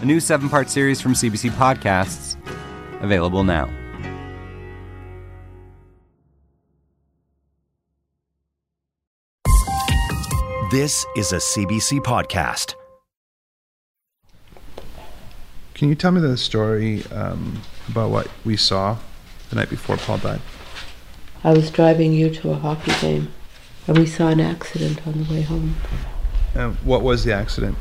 A 0.00 0.04
new 0.06 0.18
seven 0.18 0.48
part 0.48 0.70
series 0.70 0.98
from 0.98 1.12
CBC 1.12 1.50
Podcasts, 1.50 2.34
available 3.02 3.44
now. 3.44 3.66
This 10.70 11.04
is 11.16 11.32
a 11.32 11.36
CBC 11.36 12.00
podcast. 12.00 12.76
Can 15.74 15.90
you 15.90 15.94
tell 15.94 16.12
me 16.12 16.22
the 16.22 16.38
story 16.38 17.04
um, 17.12 17.60
about 17.86 18.10
what 18.10 18.28
we 18.46 18.56
saw 18.56 18.96
the 19.50 19.56
night 19.56 19.68
before 19.68 19.98
Paul 19.98 20.16
died? 20.16 20.40
I 21.44 21.52
was 21.52 21.70
driving 21.70 22.14
you 22.14 22.30
to 22.36 22.52
a 22.52 22.54
hockey 22.54 22.92
game, 23.02 23.30
and 23.86 23.98
we 23.98 24.06
saw 24.06 24.28
an 24.28 24.40
accident 24.40 25.06
on 25.06 25.24
the 25.24 25.30
way 25.30 25.42
home. 25.42 25.74
Uh, 26.56 26.70
what 26.84 27.02
was 27.02 27.24
the 27.24 27.34
accident? 27.34 27.76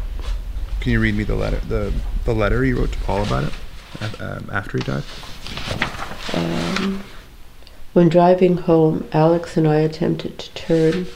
Can 0.80 0.94
you 0.94 1.00
read 1.00 1.16
me 1.16 1.24
the 1.24 1.36
letter 1.36 1.58
the 1.58 1.94
the 2.26 2.34
letter 2.34 2.64
you 2.64 2.78
wrote 2.78 2.92
to 2.94 3.00
Paul 3.00 3.24
about 3.24 3.44
it 3.44 4.22
um, 4.22 4.50
after 4.52 4.78
he 4.78 4.84
died? 4.84 5.04
Um, 6.34 7.04
when 7.94 8.08
driving 8.08 8.58
home, 8.58 9.08
Alex 9.12 9.58
and 9.58 9.68
I 9.68 9.78
attempted 9.80 10.38
to 10.40 10.54
turn 10.54 11.08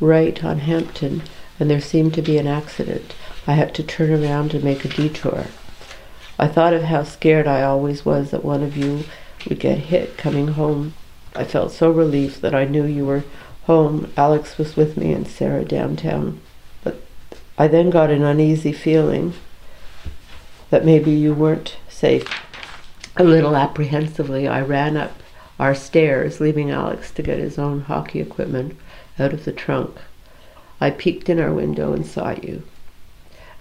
right 0.00 0.44
on 0.44 0.58
Hampton, 0.58 1.22
and 1.58 1.70
there 1.70 1.80
seemed 1.80 2.14
to 2.14 2.22
be 2.22 2.36
an 2.36 2.46
accident. 2.46 3.14
I 3.46 3.54
had 3.54 3.74
to 3.76 3.82
turn 3.82 4.10
around 4.10 4.52
and 4.52 4.64
make 4.64 4.84
a 4.84 4.88
detour. 4.88 5.46
I 6.38 6.48
thought 6.48 6.74
of 6.74 6.82
how 6.82 7.04
scared 7.04 7.46
I 7.46 7.62
always 7.62 8.04
was 8.04 8.30
that 8.32 8.44
one 8.44 8.62
of 8.62 8.76
you 8.76 9.04
would 9.48 9.60
get 9.60 9.78
hit 9.78 10.18
coming 10.18 10.48
home. 10.48 10.94
I 11.34 11.44
felt 11.44 11.72
so 11.72 11.90
relieved 11.90 12.42
that 12.42 12.54
I 12.54 12.64
knew 12.64 12.84
you 12.84 13.06
were 13.06 13.24
home. 13.64 14.12
Alex 14.16 14.58
was 14.58 14.76
with 14.76 14.96
me 14.96 15.12
and 15.12 15.26
Sarah 15.26 15.64
downtown. 15.64 16.40
I 17.58 17.68
then 17.68 17.90
got 17.90 18.10
an 18.10 18.22
uneasy 18.22 18.72
feeling 18.72 19.34
that 20.70 20.84
maybe 20.84 21.10
you 21.10 21.32
weren't 21.32 21.76
safe. 21.88 22.28
A 23.16 23.24
little 23.24 23.56
apprehensively, 23.56 24.46
I 24.46 24.60
ran 24.60 24.96
up 24.96 25.12
our 25.58 25.74
stairs, 25.74 26.40
leaving 26.40 26.70
Alex 26.70 27.10
to 27.12 27.22
get 27.22 27.38
his 27.38 27.58
own 27.58 27.82
hockey 27.82 28.20
equipment 28.20 28.76
out 29.18 29.32
of 29.32 29.44
the 29.44 29.52
trunk. 29.52 29.96
I 30.80 30.90
peeked 30.90 31.30
in 31.30 31.40
our 31.40 31.52
window 31.52 31.92
and 31.94 32.06
saw 32.06 32.32
you 32.32 32.62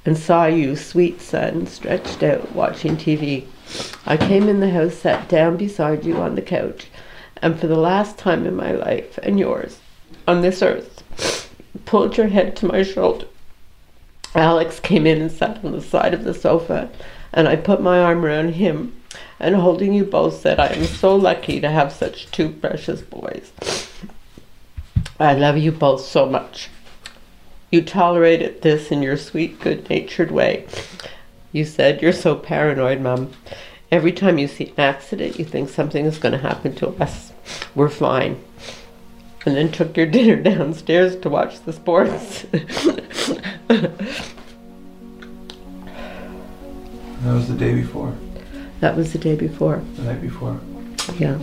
and 0.06 0.18
saw 0.18 0.46
you, 0.46 0.76
sweet 0.76 1.20
son, 1.20 1.66
stretched 1.66 2.22
out 2.22 2.54
watching 2.54 2.96
TV. 2.96 3.48
I 4.06 4.18
came 4.18 4.48
in 4.48 4.60
the 4.60 4.70
house, 4.70 4.96
sat 4.96 5.28
down 5.28 5.58
beside 5.58 6.06
you 6.06 6.18
on 6.18 6.36
the 6.36 6.42
couch, 6.42 6.88
and 7.38 7.60
for 7.60 7.66
the 7.68 7.80
last 7.80 8.18
time 8.18 8.46
in 8.46 8.56
my 8.56 8.72
life 8.72 9.18
and 9.24 9.40
yours 9.40 9.80
on 10.28 10.42
this 10.42 10.62
earth, 10.62 11.50
pulled 11.86 12.18
your 12.18 12.28
head 12.28 12.56
to 12.58 12.68
my 12.68 12.84
shoulder. 12.84 13.26
Alex 14.36 14.80
came 14.82 15.08
in 15.08 15.22
and 15.22 15.32
sat 15.32 15.64
on 15.64 15.72
the 15.72 15.82
side 15.82 16.14
of 16.14 16.26
the 16.26 16.34
sofa, 16.34 16.90
and 17.32 17.48
I 17.48 17.56
put 17.56 17.82
my 17.82 18.00
arm 18.00 18.26
around 18.26 18.56
him 18.56 18.96
and 19.40 19.56
holding 19.56 19.94
you 19.94 20.04
both 20.04 20.40
said, 20.40 20.60
I 20.60 20.68
am 20.68 20.86
so 20.86 21.16
lucky 21.16 21.60
to 21.62 21.70
have 21.70 21.92
such 21.92 22.32
two 22.32 22.50
precious 22.50 23.02
boys. 23.02 23.52
I 25.20 25.34
love 25.34 25.58
you 25.58 25.72
both 25.72 26.02
so 26.02 26.26
much. 26.26 26.70
You 27.72 27.82
tolerated 27.82 28.62
this 28.62 28.92
in 28.92 29.02
your 29.02 29.18
sweet, 29.18 29.60
good 29.60 29.90
natured 29.90 30.32
way. 30.32 30.68
You 31.52 31.66
said, 31.66 32.02
You're 32.02 32.14
so 32.14 32.36
paranoid, 32.36 33.02
Mum. 33.02 33.32
Every 33.92 34.12
time 34.12 34.38
you 34.38 34.48
see 34.48 34.70
an 34.70 34.80
accident, 34.80 35.40
you 35.40 35.46
think 35.46 35.70
something 35.70 36.06
is 36.06 36.18
going 36.18 36.34
to 36.34 36.38
happen 36.38 36.76
to 36.76 36.90
us. 37.02 37.32
We're 37.74 37.90
fine. 37.90 38.44
And 39.46 39.56
then 39.56 39.72
took 39.72 39.96
your 39.96 40.06
dinner 40.06 40.36
downstairs 40.42 41.16
to 41.18 41.30
watch 41.30 41.62
the 41.62 41.74
sports. 41.74 42.46
that 43.68 43.92
was 47.24 47.48
the 47.48 47.56
day 47.56 47.74
before. 47.74 48.16
That 48.80 48.96
was 48.96 49.14
the 49.14 49.20
day 49.20 49.36
before. 49.36 49.82
The 49.96 50.04
night 50.04 50.22
before. 50.22 50.60
Yeah. 51.18 51.40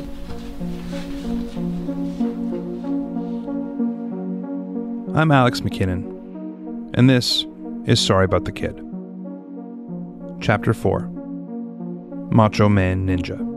I'm 5.15 5.31
Alex 5.31 5.61
McKinnon 5.61 6.13
and 6.95 7.09
this 7.09 7.47
is 7.87 8.01
Sorry 8.01 8.25
About 8.25 8.45
the 8.45 8.53
Kid. 8.53 8.77
Chapter 10.41 10.73
4 10.75 11.09
Macho 12.31 12.69
Man 12.69 13.07
Ninja. 13.07 13.52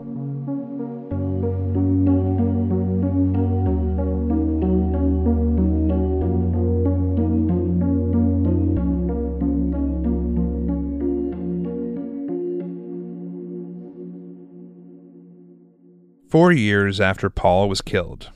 Four 16.36 16.52
years 16.52 17.00
after 17.00 17.30
Paul 17.30 17.66
was 17.66 17.80
killed, 17.80 18.28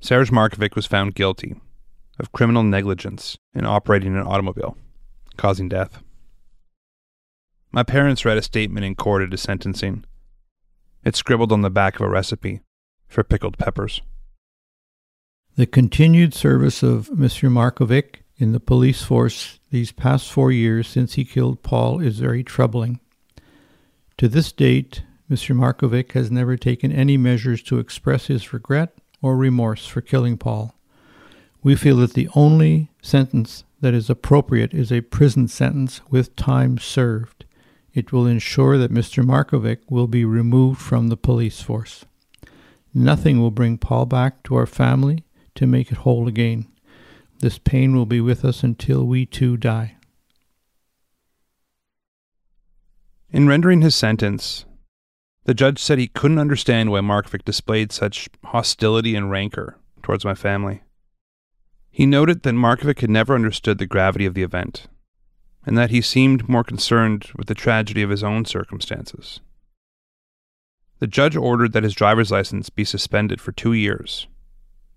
Serge 0.00 0.30
Markovic 0.30 0.74
was 0.74 0.86
found 0.86 1.14
guilty 1.14 1.60
of 2.18 2.32
criminal 2.32 2.62
negligence 2.62 3.36
in 3.54 3.66
operating 3.66 4.16
an 4.16 4.22
automobile, 4.22 4.78
causing 5.36 5.68
death. 5.68 6.02
My 7.70 7.82
parents 7.82 8.24
read 8.24 8.38
a 8.38 8.42
statement 8.42 8.86
in 8.86 8.94
court 8.94 9.22
at 9.22 9.30
his 9.30 9.42
sentencing. 9.42 10.06
It 11.04 11.14
scribbled 11.14 11.52
on 11.52 11.60
the 11.60 11.68
back 11.68 11.96
of 11.96 12.00
a 12.00 12.08
recipe 12.08 12.62
for 13.08 13.22
pickled 13.22 13.58
peppers. 13.58 14.00
The 15.56 15.66
continued 15.66 16.32
service 16.32 16.82
of 16.82 17.10
Mr. 17.10 17.52
Markovic 17.52 18.22
in 18.38 18.52
the 18.52 18.58
police 18.58 19.02
force 19.02 19.60
these 19.70 19.92
past 19.92 20.32
four 20.32 20.50
years 20.50 20.88
since 20.88 21.12
he 21.12 21.26
killed 21.26 21.62
Paul 21.62 22.00
is 22.00 22.20
very 22.20 22.42
troubling. 22.42 23.00
To 24.16 24.28
this 24.28 24.50
date, 24.50 25.02
Mr. 25.32 25.56
Markovic 25.56 26.12
has 26.12 26.30
never 26.30 26.58
taken 26.58 26.92
any 26.92 27.16
measures 27.16 27.62
to 27.62 27.78
express 27.78 28.26
his 28.26 28.52
regret 28.52 28.92
or 29.22 29.34
remorse 29.34 29.86
for 29.86 30.02
killing 30.02 30.36
Paul. 30.36 30.74
We 31.62 31.74
feel 31.74 31.96
that 31.96 32.12
the 32.12 32.28
only 32.34 32.90
sentence 33.00 33.64
that 33.80 33.94
is 33.94 34.10
appropriate 34.10 34.74
is 34.74 34.92
a 34.92 35.00
prison 35.00 35.48
sentence 35.48 36.02
with 36.10 36.36
time 36.36 36.76
served. 36.76 37.46
It 37.94 38.12
will 38.12 38.26
ensure 38.26 38.76
that 38.76 38.92
Mr. 38.92 39.24
Markovic 39.24 39.78
will 39.88 40.06
be 40.06 40.26
removed 40.26 40.82
from 40.82 41.08
the 41.08 41.16
police 41.16 41.62
force. 41.62 42.04
Nothing 42.92 43.40
will 43.40 43.50
bring 43.50 43.78
Paul 43.78 44.04
back 44.04 44.42
to 44.42 44.56
our 44.56 44.66
family 44.66 45.24
to 45.54 45.66
make 45.66 45.90
it 45.90 45.98
whole 45.98 46.28
again. 46.28 46.66
This 47.38 47.56
pain 47.56 47.96
will 47.96 48.04
be 48.04 48.20
with 48.20 48.44
us 48.44 48.62
until 48.62 49.06
we 49.06 49.24
too 49.24 49.56
die. 49.56 49.96
In 53.30 53.48
rendering 53.48 53.80
his 53.80 53.96
sentence, 53.96 54.66
the 55.44 55.54
judge 55.54 55.78
said 55.78 55.98
he 55.98 56.08
couldn't 56.08 56.38
understand 56.38 56.90
why 56.90 57.00
Markovic 57.00 57.44
displayed 57.44 57.90
such 57.90 58.28
hostility 58.44 59.16
and 59.16 59.30
rancor 59.30 59.76
towards 60.02 60.24
my 60.24 60.34
family. 60.34 60.82
He 61.90 62.06
noted 62.06 62.42
that 62.42 62.54
Markovic 62.54 63.00
had 63.00 63.10
never 63.10 63.34
understood 63.34 63.78
the 63.78 63.86
gravity 63.86 64.24
of 64.24 64.34
the 64.34 64.42
event, 64.42 64.86
and 65.66 65.76
that 65.76 65.90
he 65.90 66.00
seemed 66.00 66.48
more 66.48 66.64
concerned 66.64 67.30
with 67.36 67.48
the 67.48 67.54
tragedy 67.54 68.02
of 68.02 68.10
his 68.10 68.22
own 68.24 68.44
circumstances. 68.44 69.40
The 71.00 71.06
judge 71.08 71.36
ordered 71.36 71.72
that 71.72 71.82
his 71.82 71.94
driver's 71.94 72.30
license 72.30 72.70
be 72.70 72.84
suspended 72.84 73.40
for 73.40 73.50
two 73.50 73.72
years 73.72 74.28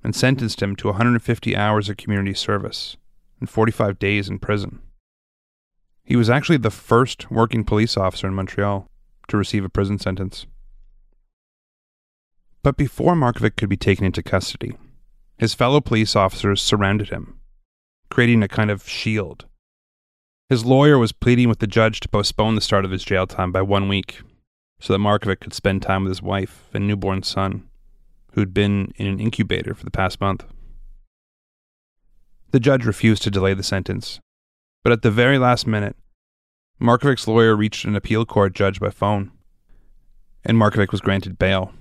and 0.03 0.15
sentenced 0.15 0.61
him 0.61 0.75
to 0.75 0.89
150 0.89 1.57
hours 1.57 1.89
of 1.89 1.97
community 1.97 2.35
service 2.35 2.95
and 3.39 3.49
45 3.49 3.97
days 3.97 4.29
in 4.29 4.37
prison. 4.37 4.81
He 6.03 6.15
was 6.15 6.29
actually 6.29 6.57
the 6.57 6.69
first 6.69 7.31
working 7.31 7.63
police 7.63 7.97
officer 7.97 8.27
in 8.27 8.35
Montreal 8.35 8.87
to 9.27 9.37
receive 9.37 9.63
a 9.65 9.69
prison 9.69 9.99
sentence. 9.99 10.45
But 12.63 12.77
before 12.77 13.15
Markovic 13.15 13.57
could 13.57 13.69
be 13.69 13.77
taken 13.77 14.05
into 14.05 14.23
custody, 14.23 14.75
his 15.37 15.53
fellow 15.53 15.81
police 15.81 16.15
officers 16.15 16.61
surrounded 16.61 17.09
him, 17.09 17.39
creating 18.09 18.41
a 18.41 18.47
kind 18.47 18.71
of 18.71 18.87
shield. 18.87 19.45
His 20.49 20.65
lawyer 20.65 20.97
was 20.97 21.11
pleading 21.11 21.49
with 21.49 21.59
the 21.59 21.67
judge 21.67 21.99
to 22.01 22.09
postpone 22.09 22.55
the 22.55 22.61
start 22.61 22.85
of 22.85 22.91
his 22.91 23.03
jail 23.03 23.27
time 23.27 23.51
by 23.51 23.61
one 23.61 23.87
week 23.87 24.21
so 24.79 24.93
that 24.93 24.99
Markovic 24.99 25.39
could 25.39 25.53
spend 25.53 25.81
time 25.81 26.03
with 26.03 26.11
his 26.11 26.21
wife 26.21 26.69
and 26.73 26.87
newborn 26.87 27.23
son, 27.23 27.67
who'd 28.33 28.53
been 28.53 28.93
in 28.97 29.07
an 29.07 29.19
incubator 29.19 29.73
for 29.73 29.85
the 29.85 29.91
past 29.91 30.19
month. 30.21 30.45
The 32.51 32.59
judge 32.59 32.85
refused 32.85 33.23
to 33.23 33.31
delay 33.31 33.53
the 33.53 33.63
sentence, 33.63 34.19
but 34.83 34.93
at 34.93 35.01
the 35.01 35.11
very 35.11 35.37
last 35.37 35.65
minute, 35.65 35.95
Markovic's 36.81 37.25
lawyer 37.25 37.55
reached 37.55 37.85
an 37.85 37.95
appeal 37.95 38.25
court 38.25 38.53
judge 38.53 38.81
by 38.81 38.89
phone, 38.89 39.31
and 40.43 40.57
Markovic 40.57 40.91
was 40.91 40.99
granted 40.99 41.39
bail 41.39 41.73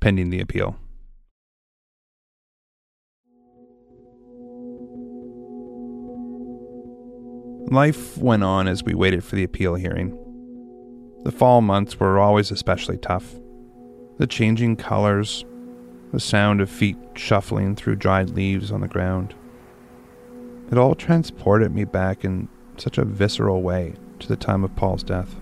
pending 0.00 0.30
the 0.30 0.40
appeal. 0.40 0.76
Life 7.72 8.18
went 8.18 8.42
on 8.42 8.66
as 8.66 8.82
we 8.82 8.92
waited 8.92 9.22
for 9.22 9.36
the 9.36 9.44
appeal 9.44 9.76
hearing. 9.76 10.18
The 11.22 11.32
fall 11.32 11.60
months 11.60 11.98
were 11.98 12.18
always 12.18 12.50
especially 12.50 12.98
tough. 12.98 13.36
The 14.18 14.26
changing 14.26 14.76
colors, 14.76 15.44
the 16.12 16.20
sound 16.20 16.60
of 16.60 16.68
feet 16.68 16.98
shuffling 17.14 17.76
through 17.76 17.96
dried 17.96 18.30
leaves 18.30 18.72
on 18.72 18.80
the 18.80 18.88
ground. 18.88 19.34
It 20.72 20.76
all 20.76 20.96
transported 20.96 21.72
me 21.72 21.84
back 21.84 22.24
in 22.24 22.48
such 22.76 22.98
a 22.98 23.04
visceral 23.04 23.62
way 23.62 23.94
to 24.20 24.28
the 24.28 24.36
time 24.36 24.64
of 24.64 24.74
Paul's 24.76 25.02
death. 25.02 25.34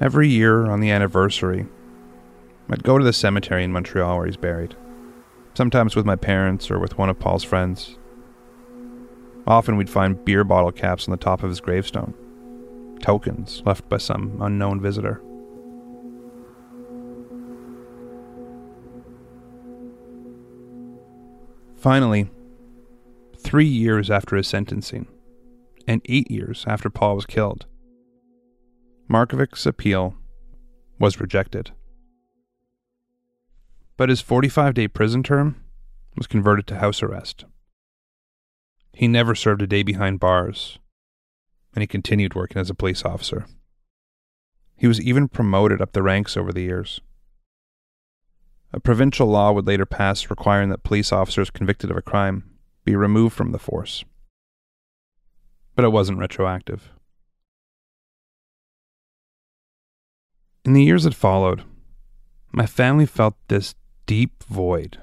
Every 0.00 0.28
year 0.28 0.66
on 0.66 0.80
the 0.80 0.90
anniversary, 0.90 1.66
I'd 2.68 2.82
go 2.82 2.98
to 2.98 3.04
the 3.04 3.12
cemetery 3.12 3.62
in 3.62 3.72
Montreal 3.72 4.16
where 4.16 4.26
he's 4.26 4.36
buried, 4.36 4.74
sometimes 5.54 5.94
with 5.94 6.06
my 6.06 6.16
parents 6.16 6.70
or 6.70 6.78
with 6.78 6.98
one 6.98 7.10
of 7.10 7.18
Paul's 7.18 7.44
friends. 7.44 7.98
Often 9.46 9.76
we'd 9.76 9.90
find 9.90 10.24
beer 10.24 10.42
bottle 10.44 10.72
caps 10.72 11.06
on 11.06 11.12
the 11.12 11.16
top 11.16 11.42
of 11.42 11.50
his 11.50 11.60
gravestone, 11.60 12.14
tokens 13.00 13.62
left 13.66 13.88
by 13.88 13.98
some 13.98 14.38
unknown 14.40 14.80
visitor. 14.80 15.22
Finally, 21.76 22.30
three 23.36 23.66
years 23.66 24.10
after 24.10 24.36
his 24.36 24.48
sentencing, 24.48 25.06
and 25.86 26.02
eight 26.06 26.30
years 26.30 26.64
after 26.66 26.90
Paul 26.90 27.16
was 27.16 27.26
killed, 27.26 27.66
Markovic's 29.08 29.66
appeal 29.66 30.14
was 30.98 31.20
rejected. 31.20 31.72
But 33.96 34.08
his 34.08 34.20
45 34.20 34.74
day 34.74 34.88
prison 34.88 35.22
term 35.22 35.62
was 36.16 36.26
converted 36.26 36.66
to 36.68 36.78
house 36.78 37.02
arrest. 37.02 37.44
He 38.92 39.08
never 39.08 39.34
served 39.34 39.62
a 39.62 39.66
day 39.66 39.82
behind 39.82 40.20
bars, 40.20 40.78
and 41.74 41.82
he 41.82 41.86
continued 41.86 42.34
working 42.34 42.58
as 42.58 42.70
a 42.70 42.74
police 42.74 43.04
officer. 43.04 43.46
He 44.76 44.86
was 44.86 45.00
even 45.00 45.28
promoted 45.28 45.80
up 45.80 45.92
the 45.92 46.02
ranks 46.02 46.36
over 46.36 46.52
the 46.52 46.62
years. 46.62 47.00
A 48.72 48.80
provincial 48.80 49.28
law 49.28 49.52
would 49.52 49.66
later 49.66 49.86
pass 49.86 50.30
requiring 50.30 50.68
that 50.70 50.82
police 50.82 51.12
officers 51.12 51.50
convicted 51.50 51.90
of 51.90 51.96
a 51.96 52.02
crime 52.02 52.50
be 52.84 52.96
removed 52.96 53.34
from 53.34 53.52
the 53.52 53.58
force. 53.58 54.04
But 55.74 55.84
it 55.84 55.92
wasn't 55.92 56.18
retroactive. 56.18 56.90
In 60.64 60.72
the 60.72 60.84
years 60.84 61.04
that 61.04 61.14
followed, 61.14 61.62
my 62.52 62.66
family 62.66 63.06
felt 63.06 63.34
this 63.48 63.74
deep 64.06 64.42
void, 64.44 64.98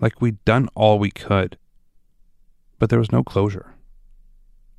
like 0.00 0.20
we'd 0.20 0.44
done 0.44 0.68
all 0.74 0.98
we 0.98 1.10
could 1.10 1.58
but 2.84 2.90
there 2.90 2.98
was 2.98 3.12
no 3.12 3.22
closure. 3.22 3.74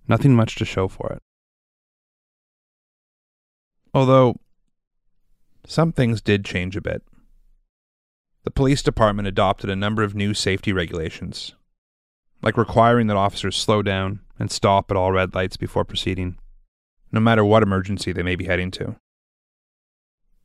Nothing 0.08 0.36
much 0.36 0.56
to 0.58 0.66
show 0.66 0.88
for 0.88 1.12
it. 1.12 1.24
Although, 3.94 4.36
some 5.66 5.92
things 5.92 6.22
did 6.22 6.46
change 6.46 6.76
a 6.76 6.82
bit. 6.82 7.02
The 8.44 8.52
police 8.52 8.84
department 8.84 9.28
adopted 9.28 9.70
a 9.70 9.76
number 9.76 10.04
of 10.04 10.14
new 10.14 10.36
safety 10.36 10.72
regulations, 10.72 11.56
like 12.44 12.58
requiring 12.58 13.08
that 13.08 13.18
officers 13.18 13.56
slow 13.56 13.82
down 13.82 14.20
and 14.40 14.52
stop 14.52 14.92
at 14.92 14.98
all 14.98 15.12
red 15.12 15.34
lights 15.34 15.58
before 15.58 15.86
proceeding, 15.86 16.38
no 17.12 17.20
matter 17.20 17.44
what 17.44 17.64
emergency 17.64 18.12
they 18.12 18.24
may 18.24 18.36
be 18.36 18.46
heading 18.46 18.72
to. 18.72 18.96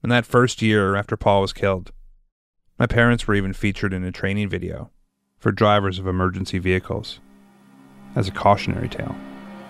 In 0.02 0.10
that 0.10 0.26
first 0.26 0.62
year 0.62 0.96
after 0.96 1.16
Paul 1.16 1.42
was 1.42 1.52
killed, 1.52 1.92
my 2.78 2.86
parents 2.86 3.26
were 3.26 3.34
even 3.34 3.52
featured 3.52 3.92
in 3.92 4.04
a 4.04 4.12
training 4.12 4.48
video 4.48 4.90
for 5.38 5.52
drivers 5.52 5.98
of 5.98 6.06
emergency 6.06 6.58
vehicles 6.58 7.20
as 8.16 8.28
a 8.28 8.30
cautionary 8.30 8.88
tale. 8.88 9.14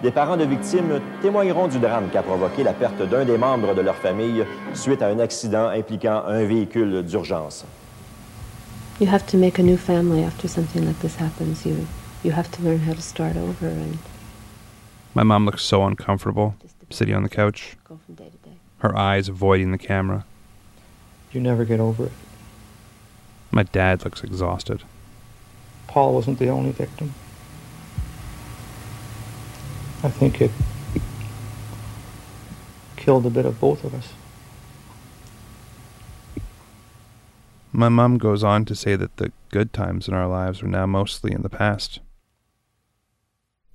Des 0.03 0.11
parents 0.11 0.39
de 0.39 0.47
victimes 0.47 1.01
témoigneront 1.21 1.69
du 1.69 1.79
drame 1.79 2.09
qui 2.11 2.17
a 2.17 2.23
provoqué 2.23 2.65
la 2.65 2.73
perte 2.73 3.03
d'un 3.03 3.25
des 3.25 3.37
membres 3.37 3.75
de 3.75 3.83
leur 3.83 3.97
famille 3.97 4.47
suite 4.73 5.03
à 5.03 5.09
un 5.09 5.19
accident 5.19 5.69
impliquant 5.69 6.25
un 6.27 6.45
véhicule 6.45 7.03
d'urgence. 7.03 7.65
You 8.99 9.07
have 9.09 9.27
to 9.27 9.37
make 9.37 9.59
a 9.59 9.63
new 9.63 9.77
family 9.77 10.23
after 10.25 10.49
something 10.49 10.87
like 10.87 10.99
this 11.01 11.17
happens. 11.17 11.67
You 11.67 11.87
you 12.23 12.33
have 12.33 12.51
to 12.53 12.63
learn 12.63 12.81
how 12.81 12.93
to 12.93 13.03
start 13.03 13.37
over 13.37 13.69
and 13.69 13.99
My 15.15 15.23
mom 15.23 15.47
looks 15.47 15.63
so 15.63 15.85
uncomfortable 15.85 16.55
sitting 16.91 17.15
on 17.15 17.23
the 17.23 17.29
couch, 17.29 17.77
go 17.85 17.99
from 18.05 18.15
day 18.17 18.25
to 18.31 18.49
day. 18.51 18.57
her 18.79 18.97
eyes 18.97 19.29
avoiding 19.29 19.71
the 19.73 19.79
camera. 19.79 20.25
You 21.33 21.41
never 21.41 21.65
get 21.65 21.79
over 21.81 22.07
it. 22.07 22.13
My 23.53 23.63
dad 23.63 24.05
looks 24.05 24.23
exhausted. 24.25 24.83
Paul 25.87 26.15
wasn't 26.15 26.39
the 26.39 26.49
only 26.49 26.73
victim. 26.73 27.15
I 30.03 30.09
think 30.09 30.41
it 30.41 30.51
killed 32.97 33.27
a 33.27 33.31
bit 33.31 33.45
of 33.45 33.61
both 33.61 33.85
of 33.85 33.95
us. 33.95 34.13
My 37.73 37.89
mom 37.89 38.19
goes 38.19 38.43
on 38.43 38.65
to 38.67 38.75
say 38.75 38.97
that 38.97 39.17
the 39.19 39.31
good 39.51 39.73
times 39.73 40.09
in 40.09 40.15
our 40.15 40.27
lives 40.27 40.63
are 40.63 40.67
now 40.69 40.87
mostly 40.87 41.33
in 41.33 41.43
the 41.43 41.49
past. 41.49 42.01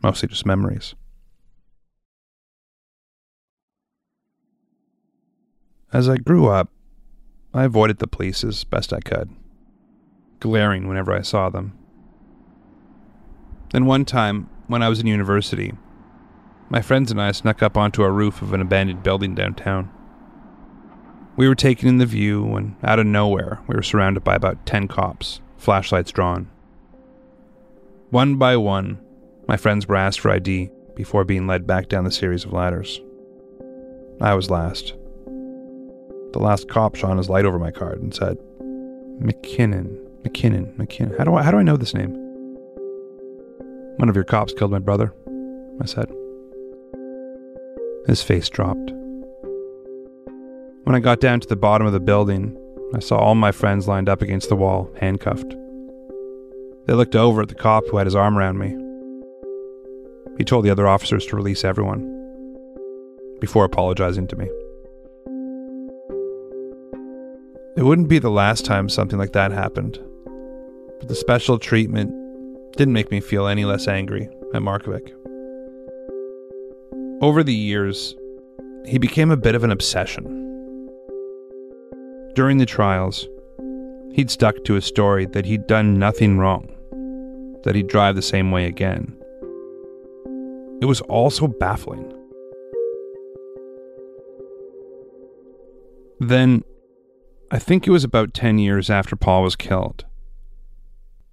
Mostly 0.05 0.29
just 0.29 0.45
memories. 0.45 0.93
As 5.91 6.07
I 6.07 6.17
grew 6.17 6.45
up, 6.45 6.69
I 7.55 7.63
avoided 7.63 7.97
the 7.97 8.05
police 8.05 8.43
as 8.43 8.63
best 8.65 8.93
I 8.93 8.99
could, 8.99 9.31
glaring 10.39 10.87
whenever 10.87 11.11
I 11.11 11.23
saw 11.23 11.49
them. 11.49 11.75
Then 13.71 13.87
one 13.87 14.05
time, 14.05 14.47
when 14.67 14.83
I 14.83 14.89
was 14.89 14.99
in 14.99 15.07
university, 15.07 15.73
my 16.69 16.83
friends 16.83 17.09
and 17.09 17.19
I 17.19 17.31
snuck 17.31 17.63
up 17.63 17.75
onto 17.75 18.03
a 18.03 18.11
roof 18.11 18.43
of 18.43 18.53
an 18.53 18.61
abandoned 18.61 19.01
building 19.01 19.33
downtown. 19.33 19.89
We 21.35 21.47
were 21.47 21.55
taking 21.55 21.89
in 21.89 21.97
the 21.97 22.05
view 22.05 22.43
when, 22.43 22.75
out 22.83 22.99
of 22.99 23.07
nowhere, 23.07 23.61
we 23.65 23.75
were 23.75 23.81
surrounded 23.81 24.23
by 24.23 24.35
about 24.35 24.67
10 24.67 24.87
cops, 24.87 25.41
flashlights 25.57 26.11
drawn. 26.11 26.51
One 28.11 28.35
by 28.35 28.55
one, 28.55 28.99
my 29.47 29.57
friends 29.57 29.87
were 29.87 29.95
asked 29.95 30.19
for 30.19 30.31
ID 30.31 30.69
before 30.95 31.23
being 31.23 31.47
led 31.47 31.67
back 31.67 31.89
down 31.89 32.03
the 32.03 32.11
series 32.11 32.45
of 32.45 32.53
ladders. 32.53 33.01
I 34.21 34.33
was 34.33 34.49
last. 34.49 34.93
The 36.33 36.39
last 36.39 36.67
cop 36.69 36.95
shone 36.95 37.17
his 37.17 37.29
light 37.29 37.45
over 37.45 37.59
my 37.59 37.71
card 37.71 38.01
and 38.01 38.13
said, 38.13 38.37
McKinnon, 39.21 39.97
McKinnon, 40.23 40.75
McKinnon. 40.77 41.17
How 41.17 41.23
do 41.23 41.35
I, 41.35 41.43
how 41.43 41.51
do 41.51 41.57
I 41.57 41.63
know 41.63 41.77
this 41.77 41.93
name? 41.93 42.13
One 43.97 44.09
of 44.09 44.15
your 44.15 44.25
cops 44.25 44.53
killed 44.53 44.71
my 44.71 44.79
brother, 44.79 45.13
I 45.81 45.85
said. 45.85 46.11
His 48.07 48.21
face 48.21 48.49
dropped. 48.49 48.91
When 50.83 50.95
I 50.95 50.99
got 50.99 51.19
down 51.19 51.39
to 51.39 51.47
the 51.47 51.55
bottom 51.55 51.87
of 51.87 51.93
the 51.93 51.99
building, 51.99 52.57
I 52.93 52.99
saw 52.99 53.17
all 53.17 53.35
my 53.35 53.51
friends 53.51 53.87
lined 53.87 54.09
up 54.09 54.21
against 54.21 54.49
the 54.49 54.55
wall, 54.55 54.91
handcuffed. 54.99 55.55
They 56.85 56.93
looked 56.93 57.15
over 57.15 57.41
at 57.41 57.49
the 57.49 57.55
cop 57.55 57.87
who 57.87 57.97
had 57.97 58.07
his 58.07 58.15
arm 58.15 58.37
around 58.37 58.59
me. 58.59 58.84
He 60.37 60.43
told 60.43 60.65
the 60.65 60.69
other 60.69 60.87
officers 60.87 61.25
to 61.27 61.35
release 61.35 61.63
everyone, 61.63 62.11
before 63.39 63.65
apologizing 63.65 64.27
to 64.27 64.35
me. 64.35 64.49
It 67.77 67.83
wouldn't 67.83 68.09
be 68.09 68.19
the 68.19 68.31
last 68.31 68.65
time 68.65 68.87
something 68.87 69.19
like 69.19 69.33
that 69.33 69.51
happened, 69.51 69.99
but 70.99 71.07
the 71.07 71.15
special 71.15 71.59
treatment 71.59 72.11
didn't 72.77 72.93
make 72.93 73.11
me 73.11 73.19
feel 73.19 73.47
any 73.47 73.65
less 73.65 73.87
angry 73.87 74.29
at 74.53 74.61
Markovic. 74.61 75.11
Over 77.21 77.43
the 77.43 77.53
years, 77.53 78.15
he 78.85 78.97
became 78.97 79.31
a 79.31 79.37
bit 79.37 79.55
of 79.55 79.63
an 79.63 79.71
obsession. 79.71 80.23
During 82.33 82.57
the 82.57 82.65
trials, 82.65 83.27
he'd 84.11 84.29
stuck 84.29 84.63
to 84.65 84.73
his 84.73 84.85
story 84.85 85.25
that 85.27 85.45
he'd 85.45 85.67
done 85.67 85.97
nothing 85.97 86.37
wrong, 86.37 86.69
that 87.63 87.75
he'd 87.75 87.87
drive 87.87 88.15
the 88.15 88.21
same 88.21 88.51
way 88.51 88.65
again. 88.65 89.15
It 90.81 90.85
was 90.85 91.01
all 91.01 91.29
so 91.29 91.47
baffling. 91.47 92.11
Then, 96.19 96.63
I 97.51 97.59
think 97.59 97.87
it 97.87 97.91
was 97.91 98.03
about 98.03 98.33
10 98.33 98.59
years 98.59 98.89
after 98.89 99.15
Paul 99.15 99.43
was 99.43 99.55
killed, 99.55 100.05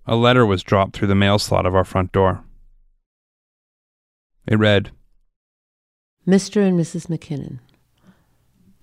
a 0.07 0.17
letter 0.17 0.45
was 0.45 0.63
dropped 0.63 0.97
through 0.97 1.09
the 1.09 1.15
mail 1.15 1.39
slot 1.39 1.67
of 1.67 1.75
our 1.75 1.85
front 1.85 2.13
door. 2.13 2.45
It 4.47 4.59
read, 4.59 4.91
Mr. 6.27 6.67
and 6.67 6.79
Mrs. 6.79 7.07
McKinnon, 7.07 7.61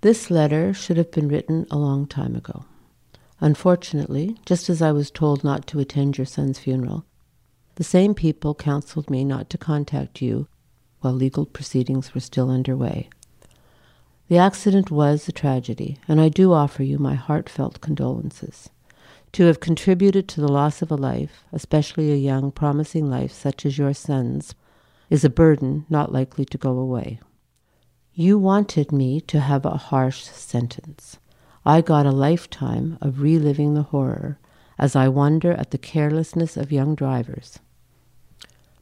this 0.02 0.32
letter 0.32 0.74
should 0.74 0.98
have 0.98 1.12
been 1.12 1.28
written 1.28 1.66
a 1.70 1.78
long 1.78 2.08
time 2.08 2.36
ago. 2.36 2.66
Unfortunately, 3.42 4.38
just 4.46 4.70
as 4.70 4.82
I 4.82 4.92
was 4.92 5.12
told 5.12 5.44
not 5.44 5.68
to 5.68 5.80
attend 5.80 6.18
your 6.18 6.26
son's 6.26 6.60
funeral, 6.60 7.06
the 7.80 7.86
same 7.86 8.14
people 8.14 8.54
counseled 8.54 9.10
me 9.10 9.24
not 9.24 9.50
to 9.50 9.58
contact 9.58 10.22
you 10.22 10.50
while 11.00 11.14
legal 11.14 11.46
proceedings 11.46 12.14
were 12.14 12.20
still 12.20 12.52
underway. 12.52 13.10
The 14.28 14.38
accident 14.38 14.92
was 14.92 15.30
a 15.30 15.32
tragedy, 15.32 15.98
and 16.06 16.20
I 16.20 16.28
do 16.28 16.52
offer 16.52 16.84
you 16.84 17.00
my 17.00 17.16
heartfelt 17.16 17.80
condolences. 17.80 18.70
To 19.32 19.46
have 19.46 19.62
contributed 19.62 20.28
to 20.28 20.42
the 20.42 20.52
loss 20.52 20.82
of 20.82 20.92
a 20.92 20.98
life, 20.98 21.46
especially 21.54 22.12
a 22.12 22.18
young, 22.18 22.52
promising 22.52 23.10
life 23.10 23.32
such 23.32 23.66
as 23.66 23.78
your 23.78 23.94
son's, 23.94 24.56
is 25.10 25.24
a 25.24 25.30
burden 25.30 25.86
not 25.90 26.12
likely 26.12 26.44
to 26.44 26.58
go 26.58 26.78
away. 26.78 27.22
You 28.14 28.38
wanted 28.38 28.92
me 28.92 29.22
to 29.22 29.40
have 29.40 29.66
a 29.66 29.78
harsh 29.78 30.24
sentence. 30.24 31.18
I 31.66 31.80
got 31.80 32.06
a 32.06 32.12
lifetime 32.12 32.98
of 33.00 33.22
reliving 33.22 33.74
the 33.74 33.84
horror 33.84 34.38
as 34.78 34.98
I 34.98 35.08
wonder 35.08 35.54
at 35.54 35.72
the 35.72 35.78
carelessness 35.78 36.58
of 36.58 36.74
young 36.74 36.94
drivers. 36.94 37.60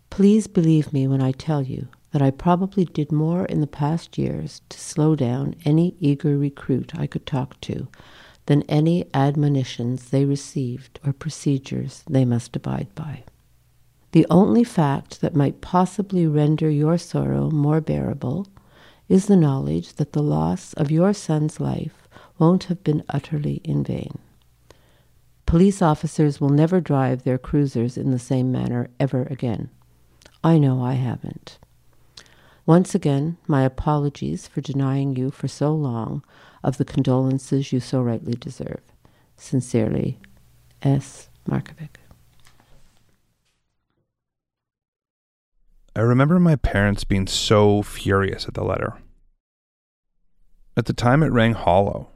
Please 0.10 0.48
believe 0.48 0.94
me 0.94 1.08
when 1.08 1.22
I 1.22 1.32
tell 1.32 1.62
you 1.62 1.88
that 2.12 2.22
I 2.22 2.32
probably 2.32 2.86
did 2.86 3.12
more 3.12 3.46
in 3.46 3.62
the 3.62 3.68
past 3.68 4.18
years 4.18 4.62
to 4.70 4.80
slow 4.80 5.16
down 5.16 5.56
any 5.66 5.96
eager 6.00 6.38
recruit 6.38 6.98
I 6.98 7.06
could 7.06 7.26
talk 7.26 7.60
to 7.62 7.88
than 8.48 8.64
any 8.64 9.06
admonitions 9.14 10.10
they 10.10 10.26
received 10.26 11.00
or 11.06 11.14
procedures 11.14 12.04
they 12.10 12.26
must 12.26 12.56
abide 12.56 12.88
by. 12.96 13.24
The 14.14 14.26
only 14.30 14.64
fact 14.64 15.22
that 15.22 15.36
might 15.36 15.62
possibly 15.62 16.26
render 16.26 16.70
your 16.70 16.98
sorrow 16.98 17.52
more 17.52 17.82
bearable 17.82 18.48
is 19.10 19.28
the 19.28 19.36
knowledge 19.36 19.94
that 19.94 20.14
the 20.14 20.24
loss 20.24 20.74
of 20.74 20.92
your 20.92 21.14
son's 21.14 21.60
life 21.60 22.08
won't 22.40 22.66
have 22.66 22.84
been 22.84 23.04
utterly 23.10 23.62
in 23.64 23.84
vain. 23.84 24.18
Police 25.46 25.82
officers 25.82 26.42
will 26.42 26.50
never 26.50 26.82
drive 26.82 27.24
their 27.24 27.38
cruisers 27.38 27.98
in 27.98 28.12
the 28.12 28.20
same 28.20 28.52
manner 28.52 28.90
ever 29.00 29.24
again. 29.30 29.70
I 30.44 30.58
know 30.58 30.82
I 30.84 30.94
haven't. 30.94 31.58
Once 32.66 32.94
again, 32.94 33.38
my 33.48 33.64
apologies 33.64 34.48
for 34.48 34.62
denying 34.62 35.16
you 35.16 35.32
for 35.32 35.48
so 35.48 35.74
long 35.74 36.24
of 36.64 36.78
the 36.78 36.86
condolences 36.86 37.72
you 37.72 37.80
so 37.80 38.02
rightly 38.02 38.34
deserve. 38.34 38.82
Sincerely, 39.38 40.20
S. 40.82 41.30
Markovic. 41.50 41.98
I 45.96 46.02
remember 46.02 46.40
my 46.40 46.56
parents 46.56 47.04
being 47.04 47.26
so 47.26 47.82
furious 47.82 48.48
at 48.48 48.54
the 48.54 48.64
letter. 48.64 48.98
At 50.76 50.86
the 50.86 50.94
time, 50.94 51.24
it 51.24 51.32
rang 51.32 51.54
hollow, 51.54 52.10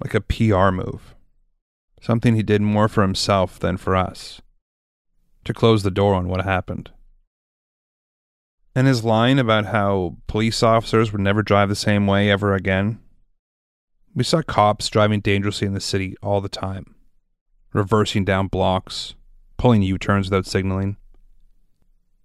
like 0.00 0.14
a 0.14 0.20
PR 0.20 0.70
move, 0.70 1.16
something 2.00 2.36
he 2.36 2.44
did 2.44 2.62
more 2.62 2.88
for 2.88 3.02
himself 3.02 3.58
than 3.58 3.76
for 3.76 3.96
us, 3.96 4.40
to 5.44 5.52
close 5.52 5.82
the 5.82 5.90
door 5.90 6.14
on 6.14 6.28
what 6.28 6.44
happened. 6.44 6.92
And 8.74 8.86
his 8.86 9.04
line 9.04 9.38
about 9.38 9.66
how 9.66 10.16
police 10.26 10.62
officers 10.62 11.12
would 11.12 11.20
never 11.20 11.42
drive 11.42 11.68
the 11.68 11.76
same 11.76 12.06
way 12.06 12.30
ever 12.30 12.54
again. 12.54 13.00
We 14.14 14.24
saw 14.24 14.42
cops 14.42 14.88
driving 14.88 15.20
dangerously 15.20 15.66
in 15.66 15.74
the 15.74 15.80
city 15.80 16.16
all 16.22 16.40
the 16.40 16.48
time, 16.48 16.94
reversing 17.72 18.24
down 18.24 18.48
blocks, 18.48 19.14
pulling 19.58 19.82
U 19.82 19.98
turns 19.98 20.26
without 20.26 20.46
signaling. 20.46 20.96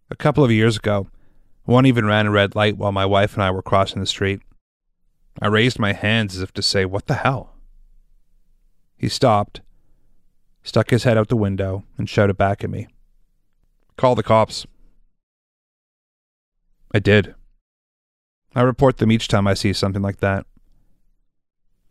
A 0.10 0.16
couple 0.16 0.44
of 0.44 0.52
years 0.52 0.78
ago, 0.78 1.08
one 1.66 1.86
even 1.86 2.06
ran 2.06 2.28
a 2.28 2.32
red 2.32 2.56
light 2.56 2.78
while 2.78 2.94
my 2.94 3.06
wife 3.06 3.34
and 3.34 3.44
I 3.44 3.52
were 3.52 3.62
crossing 3.62 4.00
the 4.00 4.06
street. 4.06 4.42
I 5.42 5.48
raised 5.48 5.80
my 5.80 5.92
hands 5.92 6.36
as 6.36 6.42
if 6.42 6.54
to 6.54 6.62
say, 6.62 6.86
What 6.86 7.08
the 7.08 7.16
hell? 7.16 7.54
He 8.98 9.10
stopped, 9.10 9.62
stuck 10.64 10.90
his 10.90 11.04
head 11.04 11.18
out 11.18 11.28
the 11.28 11.36
window, 11.36 11.84
and 11.98 12.10
shouted 12.10 12.38
back 12.38 12.64
at 12.64 12.70
me, 12.70 12.88
Call 13.98 14.16
the 14.16 14.24
cops. 14.24 14.66
I 16.94 17.00
did. 17.00 17.36
I 18.56 18.62
report 18.62 18.98
them 18.98 19.12
each 19.12 19.28
time 19.28 19.48
I 19.48 19.54
see 19.54 19.74
something 19.74 20.02
like 20.02 20.18
that. 20.18 20.46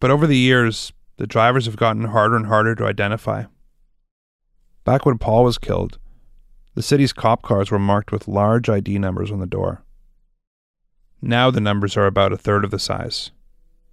But 0.01 0.11
over 0.11 0.27
the 0.27 0.37
years, 0.37 0.93
the 1.17 1.27
drivers 1.27 1.67
have 1.67 1.77
gotten 1.77 2.05
harder 2.05 2.37
and 2.37 2.47
harder 2.47 2.75
to 2.75 2.87
identify. 2.87 3.45
Back 4.85 5.07
when 5.07 5.19
Paul 5.19 5.45
was 5.45 5.59
killed, 5.59 5.99
the 6.75 6.83
city's 6.83 7.13
cop 7.13 7.43
cars 7.43 7.71
were 7.71 7.79
marked 7.79 8.13
with 8.13 8.29
large 8.29 8.69
ID 8.69 8.99
numbers 8.99 9.31
on 9.31 9.41
the 9.41 9.47
door. 9.47 9.83
Now 11.23 11.51
the 11.51 11.61
numbers 11.61 11.97
are 11.97 12.07
about 12.07 12.33
a 12.33 12.37
third 12.37 12.65
of 12.65 12.71
the 12.71 12.79
size, 12.79 13.31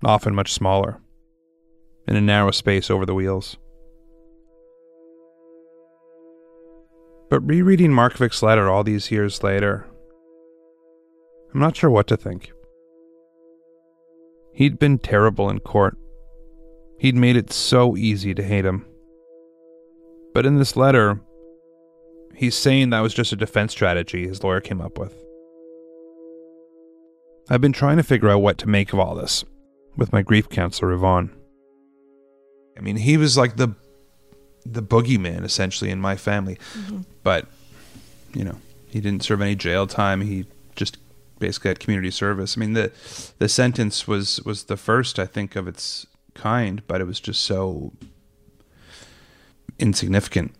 often 0.03 0.35
much 0.35 0.51
smaller, 0.51 0.99
in 2.07 2.15
a 2.15 2.21
narrow 2.21 2.51
space 2.51 2.91
over 2.91 3.05
the 3.05 3.15
wheels. 3.15 3.57
But 7.29 7.39
rereading 7.47 7.91
Markovic's 7.91 8.43
letter 8.43 8.69
all 8.69 8.83
these 8.83 9.09
years 9.09 9.41
later, 9.41 9.87
I'm 11.53 11.59
not 11.59 11.75
sure 11.75 11.89
what 11.89 12.07
to 12.07 12.17
think. 12.17 12.51
He'd 14.53 14.79
been 14.79 14.97
terrible 14.97 15.49
in 15.49 15.59
court. 15.59 15.97
He'd 16.97 17.15
made 17.15 17.35
it 17.35 17.51
so 17.51 17.95
easy 17.95 18.33
to 18.33 18.43
hate 18.43 18.65
him. 18.65 18.85
But 20.33 20.45
in 20.45 20.57
this 20.57 20.75
letter, 20.75 21.19
he's 22.35 22.55
saying 22.55 22.89
that 22.89 23.01
was 23.01 23.13
just 23.13 23.31
a 23.31 23.35
defense 23.35 23.71
strategy 23.71 24.27
his 24.27 24.43
lawyer 24.43 24.61
came 24.61 24.81
up 24.81 24.97
with. 24.97 25.13
I've 27.49 27.61
been 27.61 27.73
trying 27.73 27.97
to 27.97 28.03
figure 28.03 28.29
out 28.29 28.41
what 28.41 28.57
to 28.59 28.69
make 28.69 28.93
of 28.93 28.99
all 28.99 29.15
this 29.15 29.43
with 29.97 30.13
my 30.13 30.21
grief 30.21 30.49
counselor, 30.49 30.93
Yvonne. 30.93 31.29
I 32.77 32.81
mean, 32.81 32.95
he 32.95 33.17
was 33.17 33.37
like 33.37 33.57
the 33.57 33.75
the 34.65 34.81
boogeyman 34.81 35.43
essentially 35.43 35.91
in 35.91 35.99
my 35.99 36.15
family. 36.15 36.57
Mm-hmm. 36.73 37.01
But, 37.21 37.47
you 38.33 38.43
know, 38.45 38.57
he 38.87 39.01
didn't 39.01 39.23
serve 39.23 39.41
any 39.41 39.55
jail 39.55 39.87
time. 39.87 40.21
He 40.21 40.45
just 40.75 40.97
basically 41.43 41.71
at 41.71 41.79
community 41.79 42.11
service. 42.11 42.57
I 42.57 42.59
mean 42.61 42.73
the 42.73 42.91
the 43.39 43.49
sentence 43.49 44.07
was 44.07 44.41
was 44.43 44.63
the 44.65 44.77
first 44.77 45.19
I 45.19 45.25
think 45.25 45.57
of 45.57 45.67
its 45.67 46.07
kind, 46.33 46.81
but 46.87 47.01
it 47.01 47.07
was 47.11 47.19
just 47.19 47.43
so 47.43 47.91
insignificant. 49.77 50.55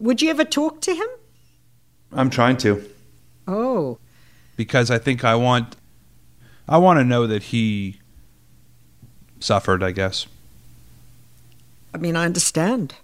Would 0.00 0.20
you 0.22 0.30
ever 0.30 0.44
talk 0.44 0.80
to 0.82 0.92
him? 0.94 1.08
I'm 2.12 2.30
trying 2.30 2.56
to. 2.58 2.70
Oh. 3.46 3.98
Because 4.56 4.90
I 4.90 4.98
think 4.98 5.24
I 5.24 5.36
want 5.36 5.76
I 6.68 6.78
want 6.78 6.98
to 6.98 7.04
know 7.04 7.26
that 7.28 7.44
he 7.54 8.00
suffered, 9.38 9.82
I 9.84 9.92
guess. 9.92 10.26
I 11.94 11.98
mean, 11.98 12.16
I 12.16 12.24
understand. 12.24 12.94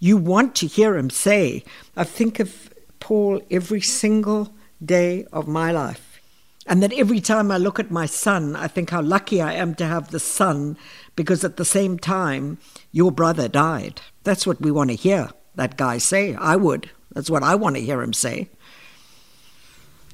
You 0.00 0.16
want 0.16 0.56
to 0.56 0.66
hear 0.66 0.96
him 0.96 1.10
say, 1.10 1.62
I 1.96 2.04
think 2.04 2.40
of 2.40 2.74
Paul 2.98 3.40
every 3.50 3.80
single 3.80 4.52
day 4.84 5.26
of 5.32 5.48
my 5.48 5.72
life. 5.72 6.20
And 6.66 6.82
that 6.82 6.92
every 6.94 7.20
time 7.20 7.50
I 7.50 7.58
look 7.58 7.78
at 7.78 7.90
my 7.90 8.06
son, 8.06 8.56
I 8.56 8.68
think 8.68 8.90
how 8.90 9.02
lucky 9.02 9.42
I 9.42 9.52
am 9.52 9.74
to 9.74 9.86
have 9.86 10.10
the 10.10 10.20
son 10.20 10.78
because 11.14 11.44
at 11.44 11.56
the 11.56 11.64
same 11.64 11.98
time, 11.98 12.58
your 12.90 13.12
brother 13.12 13.48
died. 13.48 14.00
That's 14.22 14.46
what 14.46 14.60
we 14.60 14.70
want 14.70 14.90
to 14.90 14.96
hear 14.96 15.30
that 15.54 15.76
guy 15.76 15.98
say. 15.98 16.34
I 16.34 16.56
would. 16.56 16.90
That's 17.12 17.30
what 17.30 17.42
I 17.42 17.54
want 17.54 17.76
to 17.76 17.82
hear 17.82 18.02
him 18.02 18.12
say. 18.12 18.48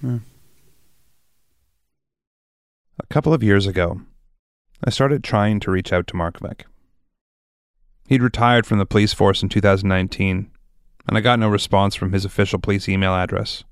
Hmm. 0.00 0.18
A 2.98 3.06
couple 3.06 3.32
of 3.32 3.42
years 3.42 3.66
ago, 3.66 4.02
I 4.84 4.90
started 4.90 5.24
trying 5.24 5.60
to 5.60 5.70
reach 5.70 5.92
out 5.92 6.06
to 6.08 6.14
Markovic. 6.14 6.62
He'd 8.08 8.22
retired 8.22 8.66
from 8.66 8.78
the 8.78 8.86
police 8.86 9.14
force 9.14 9.42
in 9.42 9.48
2019, 9.48 10.50
and 11.08 11.16
I 11.16 11.20
got 11.20 11.38
no 11.38 11.48
response 11.48 11.94
from 11.94 12.12
his 12.12 12.24
official 12.24 12.58
police 12.58 12.88
email 12.88 13.14
address. 13.14 13.64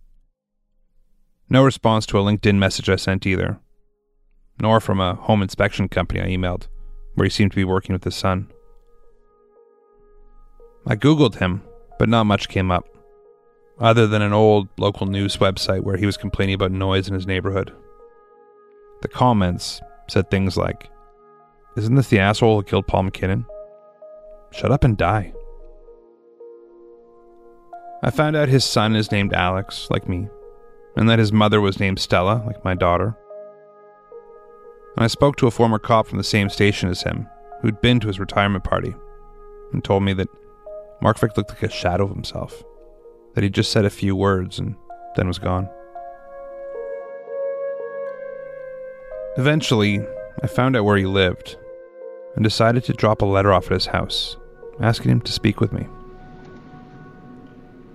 No 1.51 1.65
response 1.65 2.05
to 2.07 2.19
a 2.19 2.23
LinkedIn 2.23 2.57
message 2.57 2.91
I 2.91 2.97
sent 2.97 3.27
either, 3.27 3.59
nor 4.61 4.81
from 4.81 5.01
a 5.01 5.15
home 5.15 5.41
inspection 5.41 5.89
company 5.89 6.21
I 6.21 6.27
emailed, 6.27 6.69
where 7.15 7.25
he 7.25 7.31
seemed 7.31 7.53
to 7.53 7.57
be 7.57 7.65
working 7.65 7.95
with 7.95 8.05
his 8.05 8.17
son. 8.17 8.53
I 10.87 10.95
Googled 10.95 11.37
him, 11.37 11.63
but 11.99 12.09
not 12.11 12.25
much 12.25 12.51
came 12.51 12.71
up, 12.71 12.87
other 13.81 14.07
than 14.07 14.21
an 14.21 14.35
old 14.35 14.69
local 14.79 15.07
news 15.07 15.39
website 15.39 15.85
where 15.85 15.97
he 15.97 16.05
was 16.05 16.19
complaining 16.19 16.55
about 16.55 16.71
noise 16.71 17.09
in 17.09 17.15
his 17.15 17.27
neighborhood. 17.27 17.73
The 19.01 19.09
comments 19.09 19.81
said 20.07 20.31
things 20.31 20.59
like, 20.59 20.91
Isn't 21.79 21.95
this 21.95 22.09
the 22.09 22.19
asshole 22.19 22.57
who 22.57 22.65
killed 22.65 22.87
Paul 22.87 23.05
McKinnon? 23.05 23.47
Shut 24.51 24.71
up 24.71 24.85
and 24.85 24.99
die. 24.99 25.33
I 28.03 28.11
found 28.11 28.37
out 28.37 28.49
his 28.49 28.65
son 28.65 28.95
is 28.95 29.11
named 29.11 29.33
Alex, 29.33 29.89
like 29.91 30.09
me, 30.09 30.29
and 30.97 31.09
that 31.09 31.19
his 31.19 31.33
mother 31.33 31.61
was 31.61 31.81
named 31.81 31.99
Stella, 31.99 32.43
like 32.47 32.65
my 32.65 32.75
daughter. 32.75 33.17
And 34.97 35.05
I 35.05 35.09
spoke 35.09 35.37
to 35.37 35.47
a 35.47 35.53
former 35.53 35.79
cop 35.79 36.07
from 36.07 36.19
the 36.19 36.25
same 36.25 36.49
station 36.49 36.89
as 36.89 37.03
him, 37.03 37.29
who'd 37.63 37.81
been 37.81 38.01
to 38.01 38.09
his 38.09 38.19
retirement 38.19 38.65
party, 38.65 38.95
and 39.73 39.85
told 39.85 40.03
me 40.03 40.13
that 40.15 40.29
Markovic 41.03 41.37
looked 41.37 41.51
like 41.51 41.63
a 41.63 41.71
shadow 41.71 42.05
of 42.05 42.11
himself, 42.11 42.63
that 43.35 43.45
he'd 43.45 43.55
just 43.55 43.71
said 43.71 43.85
a 43.85 43.91
few 43.91 44.17
words 44.17 44.59
and 44.59 44.75
then 45.15 45.29
was 45.29 45.39
gone. 45.39 45.69
Eventually, 49.37 50.01
I 50.43 50.49
found 50.49 50.77
out 50.77 50.85
where 50.85 50.97
he 50.97 51.07
lived 51.07 51.57
and 52.35 52.43
decided 52.43 52.83
to 52.85 52.93
drop 52.93 53.23
a 53.23 53.27
letter 53.27 53.53
off 53.53 53.67
at 53.67 53.73
his 53.73 53.87
house, 53.87 54.37
asking 54.81 55.13
him 55.13 55.21
to 55.21 55.33
speak 55.33 55.61
with 55.61 55.73
me. 55.73 55.87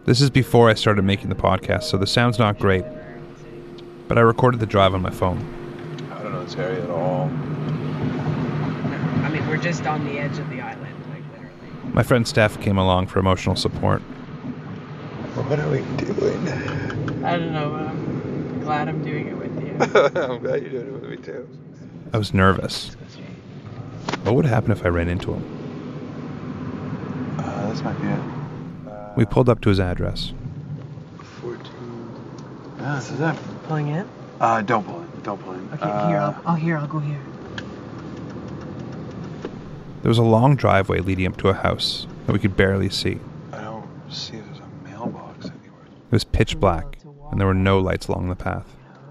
This 0.05 0.19
is 0.19 0.29
before 0.29 0.69
I 0.69 0.73
started 0.73 1.05
making 1.05 1.29
the 1.29 1.35
podcast, 1.35 1.83
so 1.83 1.95
the 1.95 2.05
sound's 2.05 2.37
not 2.37 2.59
great, 2.59 2.83
but 4.09 4.17
I 4.17 4.21
recorded 4.21 4.59
the 4.59 4.65
drive 4.65 4.93
on 4.93 5.01
my 5.01 5.09
phone. 5.09 5.39
I 6.11 6.21
don't 6.21 6.33
know 6.33 6.43
this 6.43 6.55
area 6.55 6.83
at 6.83 6.89
all. 6.89 7.29
I 9.23 9.29
mean, 9.29 9.47
we're 9.47 9.55
just 9.55 9.85
on 9.85 10.03
the 10.03 10.19
edge 10.19 10.37
of 10.39 10.49
the 10.49 10.59
island, 10.59 10.93
like 11.09 11.23
literally. 11.31 11.93
My 11.93 12.03
friend 12.03 12.27
Steph 12.27 12.59
came 12.59 12.77
along 12.77 13.07
for 13.07 13.19
emotional 13.19 13.55
support. 13.55 14.01
What 14.01 15.57
are 15.57 15.69
we 15.69 15.77
doing? 15.95 16.49
I 17.23 17.37
don't 17.37 17.53
know, 17.53 17.69
but 17.71 17.87
I'm 17.87 18.59
glad 18.59 18.89
I'm 18.89 19.01
doing 19.05 19.29
it 19.29 19.37
with 19.37 19.57
you. 19.63 19.71
I'm 20.21 20.39
glad 20.41 20.63
you're 20.63 20.71
doing 20.71 20.87
it 20.87 20.93
with 20.93 21.03
me 21.11 21.15
too. 21.15 21.47
I 22.11 22.17
was 22.17 22.33
nervous. 22.33 22.97
What 24.23 24.35
would 24.35 24.43
happen 24.45 24.73
if 24.73 24.85
I 24.85 24.89
ran 24.89 25.07
into 25.07 25.33
him? 25.33 25.43
Uh, 27.39 27.69
this 27.69 27.81
might 27.81 27.99
be 28.01 28.07
it. 28.09 28.42
We 29.15 29.25
pulled 29.25 29.49
up 29.49 29.61
to 29.61 29.69
his 29.69 29.79
address. 29.79 30.33
14. 31.41 31.65
Ah, 32.79 32.95
this 32.95 33.11
is 33.11 33.19
that. 33.19 33.37
Pulling 33.67 33.89
in? 33.89 34.09
Uh, 34.39 34.61
don't 34.61 34.85
pull 34.85 35.01
in. 35.01 35.21
Don't 35.21 35.41
pull 35.41 35.53
in. 35.53 35.69
Okay, 35.73 35.83
uh, 35.83 36.07
here, 36.07 36.17
I'll, 36.17 36.41
oh, 36.45 36.53
here, 36.55 36.77
I'll 36.77 36.87
go 36.87 36.99
here. 36.99 37.19
There 40.01 40.09
was 40.09 40.17
a 40.17 40.23
long 40.23 40.55
driveway 40.55 40.99
leading 40.99 41.27
up 41.27 41.37
to 41.37 41.49
a 41.49 41.53
house 41.53 42.07
that 42.25 42.33
we 42.33 42.39
could 42.39 42.57
barely 42.57 42.89
see. 42.89 43.19
I 43.53 43.61
don't 43.61 43.87
see 44.09 44.35
if 44.37 44.45
there's 44.45 44.59
a 44.59 44.83
mailbox 44.89 45.45
anywhere. 45.45 45.85
It 45.85 46.11
was 46.11 46.23
pitch 46.25 46.59
black, 46.59 46.97
and 47.31 47.39
there 47.39 47.47
were 47.47 47.53
no 47.53 47.79
lights 47.79 48.07
along 48.07 48.27
the 48.29 48.35
path. 48.35 48.65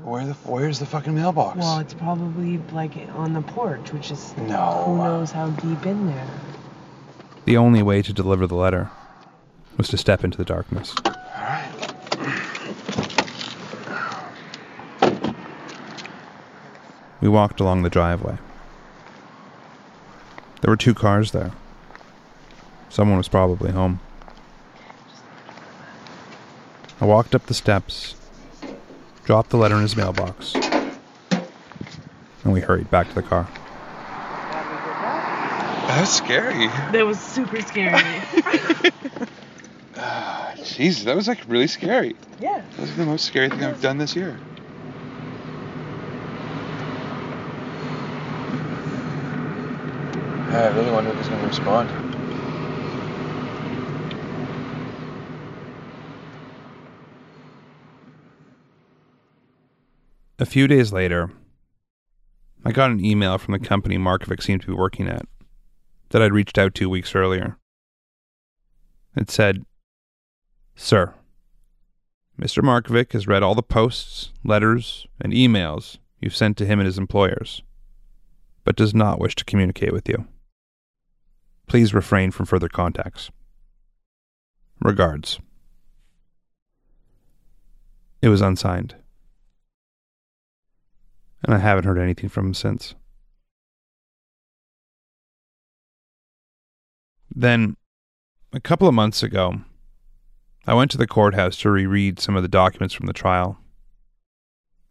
Where 0.04 0.26
the 0.26 0.34
where's 0.44 0.80
the 0.80 0.86
fucking 0.86 1.14
mailbox? 1.14 1.58
Well, 1.58 1.78
it's 1.78 1.94
probably 1.94 2.58
like 2.72 2.92
on 3.14 3.32
the 3.32 3.40
porch, 3.40 3.92
which 3.92 4.10
is 4.10 4.36
No. 4.36 4.82
who 4.84 4.96
knows 4.98 5.30
how 5.30 5.48
deep 5.50 5.86
in 5.86 6.06
there. 6.08 6.28
The 7.44 7.56
only 7.56 7.82
way 7.82 8.02
to 8.02 8.12
deliver 8.12 8.46
the 8.46 8.56
letter 8.56 8.90
was 9.76 9.88
to 9.88 9.96
step 9.96 10.24
into 10.24 10.38
the 10.38 10.44
darkness. 10.44 10.94
All 11.04 11.12
right. 11.34 11.82
We 17.20 17.28
walked 17.28 17.60
along 17.60 17.82
the 17.82 17.90
driveway. 17.90 18.36
There 20.60 20.70
were 20.70 20.76
two 20.76 20.94
cars 20.94 21.30
there. 21.30 21.52
Someone 22.88 23.16
was 23.16 23.28
probably 23.28 23.70
home. 23.70 24.00
I 27.00 27.04
walked 27.04 27.34
up 27.34 27.46
the 27.46 27.54
steps, 27.54 28.14
dropped 29.24 29.50
the 29.50 29.56
letter 29.56 29.76
in 29.76 29.82
his 29.82 29.96
mailbox, 29.96 30.54
and 32.44 32.52
we 32.52 32.60
hurried 32.60 32.90
back 32.90 33.08
to 33.08 33.14
the 33.14 33.22
car. 33.22 33.48
That's 35.88 36.12
scary. 36.12 36.68
That 36.92 37.04
was 37.06 37.20
super 37.20 37.60
scary. 37.60 38.02
Ah, 39.96 40.54
Jesus, 40.64 41.04
that 41.04 41.14
was 41.16 41.28
like 41.28 41.40
really 41.48 41.66
scary. 41.66 42.16
yeah. 42.40 42.62
That 42.72 42.80
was 42.80 42.96
the 42.96 43.06
most 43.06 43.24
scary 43.24 43.48
thing 43.50 43.62
I've 43.64 43.80
done 43.82 43.98
this 43.98 44.16
year. 44.16 44.38
I 50.48 50.66
really 50.68 50.90
wonder 50.90 51.10
if 51.10 51.16
he's 51.16 51.28
going 51.28 51.40
to 51.40 51.46
respond. 51.46 51.90
A 60.38 60.44
few 60.44 60.66
days 60.66 60.92
later, 60.92 61.30
I 62.64 62.72
got 62.72 62.90
an 62.90 63.04
email 63.04 63.38
from 63.38 63.52
the 63.52 63.58
company 63.58 63.96
Markovic 63.96 64.42
seemed 64.42 64.60
to 64.62 64.66
be 64.66 64.72
working 64.72 65.08
at 65.08 65.22
that 66.10 66.20
I'd 66.20 66.32
reached 66.32 66.58
out 66.58 66.74
to 66.74 66.90
weeks 66.90 67.14
earlier. 67.14 67.56
It 69.16 69.30
said, 69.30 69.64
Sir, 70.74 71.14
Mr. 72.40 72.62
Markovic 72.62 73.12
has 73.12 73.26
read 73.26 73.42
all 73.42 73.54
the 73.54 73.62
posts, 73.62 74.32
letters, 74.44 75.06
and 75.20 75.32
emails 75.32 75.98
you've 76.20 76.36
sent 76.36 76.56
to 76.56 76.66
him 76.66 76.80
and 76.80 76.86
his 76.86 76.98
employers, 76.98 77.62
but 78.64 78.76
does 78.76 78.94
not 78.94 79.20
wish 79.20 79.34
to 79.36 79.44
communicate 79.44 79.92
with 79.92 80.08
you. 80.08 80.26
Please 81.66 81.94
refrain 81.94 82.30
from 82.30 82.46
further 82.46 82.68
contacts. 82.68 83.30
Regards. 84.80 85.38
It 88.20 88.28
was 88.28 88.40
unsigned 88.40 88.96
and 91.44 91.54
I 91.54 91.58
haven't 91.58 91.84
heard 91.84 91.98
anything 91.98 92.28
from 92.28 92.46
him 92.46 92.54
since. 92.54 92.94
Then, 97.34 97.76
a 98.52 98.60
couple 98.60 98.86
of 98.86 98.94
months 98.94 99.22
ago, 99.22 99.60
I 100.64 100.74
went 100.74 100.92
to 100.92 100.98
the 100.98 101.08
courthouse 101.08 101.56
to 101.58 101.70
reread 101.70 102.20
some 102.20 102.36
of 102.36 102.42
the 102.42 102.48
documents 102.48 102.94
from 102.94 103.06
the 103.06 103.12
trial. 103.12 103.58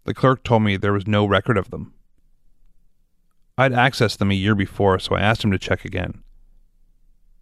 The 0.04 0.14
clerk 0.14 0.44
told 0.44 0.64
me 0.64 0.76
there 0.76 0.92
was 0.92 1.08
no 1.08 1.26
record 1.26 1.58
of 1.58 1.72
them. 1.72 1.94
I'd 3.58 3.72
accessed 3.72 4.18
them 4.18 4.32
a 4.32 4.36
year 4.36 4.54
before, 4.54 5.00
so 5.00 5.16
I 5.16 5.22
asked 5.22 5.46
him 5.46 5.52
to 5.52 5.60
check 5.60 5.86
again. 5.86 6.24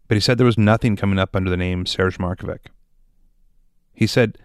But 0.07 0.15
he 0.15 0.21
said 0.21 0.37
there 0.37 0.45
was 0.45 0.59
nothing 0.59 0.95
coming 0.95 1.17
up 1.17 1.35
under 1.35 1.49
the 1.49 1.57
name 1.57 1.87
Serge 1.87 2.19
Markovic. 2.19 2.67
He 3.93 4.05
said 4.05 4.37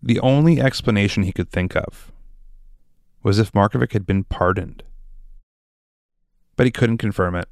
the 0.00 0.20
only 0.20 0.60
explanation 0.60 1.24
he 1.24 1.32
could 1.32 1.50
think 1.50 1.74
of 1.74 2.12
was 3.24 3.40
if 3.40 3.52
Markovic 3.52 3.92
had 3.94 4.06
been 4.06 4.22
pardoned. 4.22 4.84
But 6.54 6.66
he 6.66 6.70
couldn't 6.70 6.98
confirm 6.98 7.34
it, 7.34 7.48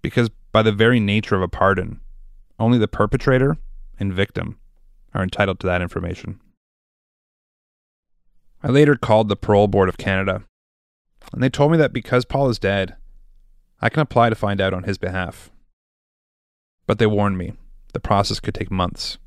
because 0.00 0.30
by 0.52 0.62
the 0.62 0.72
very 0.72 1.00
nature 1.00 1.34
of 1.34 1.42
a 1.42 1.48
pardon, 1.48 2.00
only 2.58 2.78
the 2.78 2.88
perpetrator 2.88 3.56
and 3.98 4.12
victim 4.12 4.59
are 5.14 5.22
entitled 5.22 5.60
to 5.60 5.66
that 5.66 5.82
information. 5.82 6.40
I 8.62 8.68
later 8.68 8.96
called 8.96 9.28
the 9.28 9.36
Parole 9.36 9.68
Board 9.68 9.88
of 9.88 9.96
Canada, 9.96 10.44
and 11.32 11.42
they 11.42 11.48
told 11.48 11.72
me 11.72 11.78
that 11.78 11.92
because 11.92 12.24
Paul 12.24 12.48
is 12.48 12.58
dead, 12.58 12.96
I 13.80 13.88
can 13.88 14.02
apply 14.02 14.28
to 14.28 14.34
find 14.34 14.60
out 14.60 14.74
on 14.74 14.84
his 14.84 14.98
behalf. 14.98 15.50
But 16.86 16.98
they 16.98 17.06
warned 17.06 17.38
me 17.38 17.54
the 17.92 18.00
process 18.00 18.40
could 18.40 18.54
take 18.54 18.70
months 18.70 19.18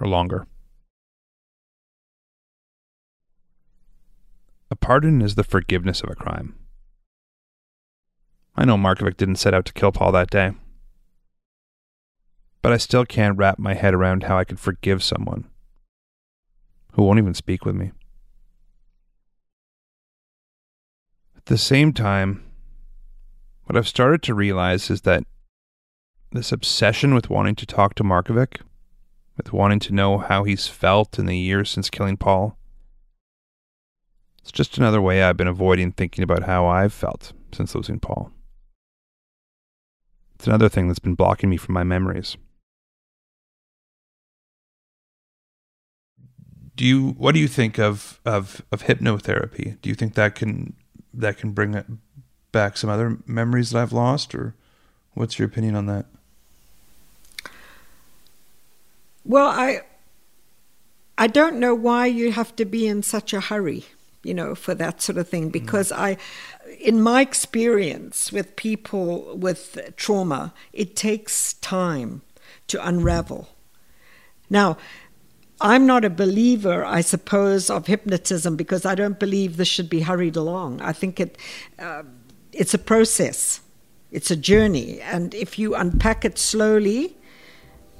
or 0.00 0.06
longer. 0.06 0.46
A 4.70 4.76
pardon 4.76 5.22
is 5.22 5.34
the 5.34 5.44
forgiveness 5.44 6.02
of 6.02 6.10
a 6.10 6.14
crime. 6.14 6.54
I 8.54 8.64
know 8.64 8.76
Markovic 8.76 9.16
didn't 9.16 9.36
set 9.36 9.54
out 9.54 9.64
to 9.66 9.72
kill 9.72 9.92
Paul 9.92 10.12
that 10.12 10.30
day. 10.30 10.52
But 12.60 12.72
I 12.72 12.76
still 12.76 13.04
can't 13.04 13.38
wrap 13.38 13.58
my 13.58 13.74
head 13.74 13.94
around 13.94 14.24
how 14.24 14.38
I 14.38 14.44
could 14.44 14.58
forgive 14.58 15.02
someone 15.02 15.48
who 16.92 17.02
won't 17.04 17.18
even 17.18 17.34
speak 17.34 17.64
with 17.64 17.76
me. 17.76 17.92
At 21.36 21.46
the 21.46 21.58
same 21.58 21.92
time, 21.92 22.44
what 23.64 23.76
I've 23.76 23.88
started 23.88 24.22
to 24.24 24.34
realize 24.34 24.90
is 24.90 25.02
that 25.02 25.24
this 26.32 26.52
obsession 26.52 27.14
with 27.14 27.30
wanting 27.30 27.54
to 27.54 27.66
talk 27.66 27.94
to 27.94 28.02
Markovic, 28.02 28.60
with 29.36 29.52
wanting 29.52 29.78
to 29.80 29.94
know 29.94 30.18
how 30.18 30.44
he's 30.44 30.66
felt 30.66 31.18
in 31.18 31.26
the 31.26 31.38
years 31.38 31.70
since 31.70 31.88
killing 31.88 32.16
Paul, 32.16 32.58
it's 34.40 34.50
just 34.50 34.78
another 34.78 35.00
way 35.00 35.22
I've 35.22 35.36
been 35.36 35.46
avoiding 35.46 35.92
thinking 35.92 36.24
about 36.24 36.44
how 36.44 36.66
I've 36.66 36.92
felt 36.92 37.32
since 37.52 37.74
losing 37.74 38.00
Paul. 38.00 38.32
It's 40.34 40.46
another 40.46 40.68
thing 40.68 40.88
that's 40.88 40.98
been 40.98 41.14
blocking 41.14 41.50
me 41.50 41.56
from 41.56 41.74
my 41.74 41.84
memories. 41.84 42.36
Do 46.78 46.86
you 46.86 47.08
what 47.18 47.32
do 47.34 47.40
you 47.40 47.48
think 47.48 47.76
of 47.76 48.20
of 48.24 48.62
of 48.70 48.84
hypnotherapy? 48.84 49.80
Do 49.82 49.88
you 49.88 49.96
think 49.96 50.14
that 50.14 50.36
can 50.36 50.76
that 51.12 51.36
can 51.36 51.50
bring 51.50 51.98
back 52.52 52.76
some 52.76 52.88
other 52.88 53.18
memories 53.26 53.70
that 53.70 53.82
I've 53.82 53.92
lost 53.92 54.32
or 54.32 54.54
what's 55.14 55.40
your 55.40 55.48
opinion 55.48 55.74
on 55.74 55.86
that? 55.86 56.06
Well, 59.24 59.48
I 59.48 59.80
I 61.18 61.26
don't 61.26 61.58
know 61.58 61.74
why 61.74 62.06
you 62.06 62.30
have 62.30 62.54
to 62.54 62.64
be 62.64 62.86
in 62.86 63.02
such 63.02 63.32
a 63.32 63.40
hurry, 63.40 63.84
you 64.22 64.32
know, 64.32 64.54
for 64.54 64.72
that 64.76 65.02
sort 65.02 65.18
of 65.18 65.28
thing 65.28 65.48
because 65.48 65.90
mm. 65.90 65.98
I 65.98 66.16
in 66.78 67.02
my 67.02 67.22
experience 67.22 68.30
with 68.30 68.54
people 68.54 69.36
with 69.36 69.96
trauma, 69.96 70.54
it 70.72 70.94
takes 70.94 71.54
time 71.54 72.22
to 72.68 72.86
unravel. 72.86 73.48
Now, 74.48 74.78
I'm 75.60 75.86
not 75.86 76.04
a 76.04 76.10
believer, 76.10 76.84
I 76.84 77.00
suppose, 77.00 77.68
of 77.68 77.86
hypnotism 77.86 78.56
because 78.56 78.84
I 78.84 78.94
don't 78.94 79.18
believe 79.18 79.56
this 79.56 79.68
should 79.68 79.90
be 79.90 80.00
hurried 80.00 80.36
along. 80.36 80.80
I 80.80 80.92
think 80.92 81.18
it 81.18 81.36
uh, 81.78 82.04
it's 82.52 82.74
a 82.74 82.78
process, 82.78 83.60
it's 84.10 84.30
a 84.30 84.36
journey, 84.36 85.00
and 85.00 85.34
if 85.34 85.58
you 85.58 85.74
unpack 85.74 86.24
it 86.24 86.38
slowly, 86.38 87.16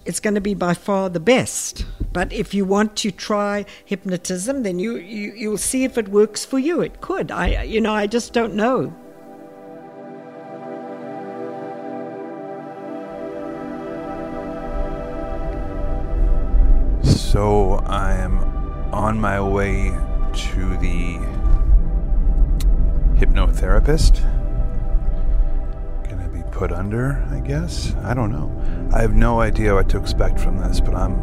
it's 0.05 0.21
going 0.21 0.35
to 0.35 0.41
be 0.41 0.55
by 0.55 0.75
far 0.75 1.11
the 1.11 1.21
best. 1.21 1.85
But 2.13 2.33
if 2.33 2.55
you 2.55 2.65
want 2.65 2.97
to 2.99 3.11
try 3.11 3.67
hypnotism, 3.85 4.63
then 4.63 4.79
you, 4.79 4.97
you 4.97 5.33
you'll 5.37 5.59
see 5.59 5.85
if 5.85 5.99
it 5.99 6.09
works 6.09 6.45
for 6.45 6.59
you. 6.59 6.81
It 6.81 7.01
could. 7.01 7.31
I 7.33 7.65
you 7.65 7.81
know 7.81 7.93
I 7.93 8.07
just 8.07 8.33
don't 8.33 8.55
know. 8.55 8.95
So 17.39 17.81
I 17.87 18.15
am 18.15 18.41
on 18.93 19.21
my 19.21 19.41
way 19.41 19.91
to 19.91 20.77
the 20.79 21.19
hypnotherapist. 23.15 24.23
Gonna 26.09 26.29
be 26.31 26.43
put 26.51 26.73
under, 26.73 27.25
I 27.31 27.39
guess. 27.39 27.95
I 28.03 28.13
don't 28.13 28.33
know. 28.33 28.51
I 28.93 29.03
have 29.03 29.15
no 29.15 29.41
idea 29.41 29.73
what 29.73 29.89
to 29.91 29.99
expect 29.99 30.41
from 30.41 30.59
this, 30.59 30.81
but 30.81 30.97
I'm 30.97 31.15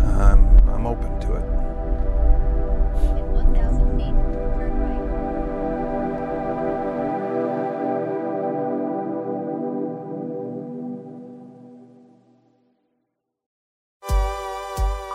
I'm 0.00 0.70
I'm 0.70 0.86
open 0.86 1.15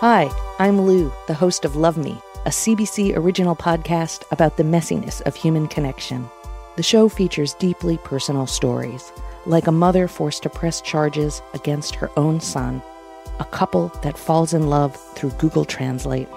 Hi, 0.02 0.32
I'm 0.58 0.82
Lou, 0.82 1.14
the 1.28 1.36
host 1.36 1.64
of 1.64 1.76
Love 1.76 1.96
Me, 1.96 2.20
a 2.48 2.50
CBC 2.50 3.16
original 3.16 3.56
podcast 3.56 4.24
about 4.32 4.58
the 4.58 4.64
messiness 4.64 5.22
of 5.28 5.36
human 5.36 5.68
connection. 5.68 6.28
The 6.76 6.82
show 6.82 7.08
features 7.08 7.54
deeply 7.54 8.00
personal 8.00 8.48
stories, 8.48 9.14
like 9.46 9.68
a 9.68 9.72
mother 9.72 10.08
forced 10.08 10.42
to 10.42 10.50
press 10.50 10.82
charges 10.82 11.44
against 11.54 11.94
her 11.94 12.10
own 12.18 12.42
son, 12.42 12.82
a 13.40 13.46
couple 13.46 13.90
that 14.02 14.18
falls 14.18 14.56
in 14.56 14.72
love 14.72 14.96
through 15.14 15.38
Google 15.38 15.66
Translate, 15.66 16.30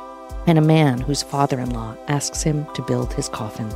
and 0.46 0.58
a 0.58 0.60
man 0.60 1.00
whose 1.00 1.22
father 1.22 1.58
in 1.58 1.70
law 1.70 1.96
asks 2.06 2.42
him 2.42 2.66
to 2.74 2.82
build 2.82 3.14
his 3.14 3.30
coffin. 3.30 3.72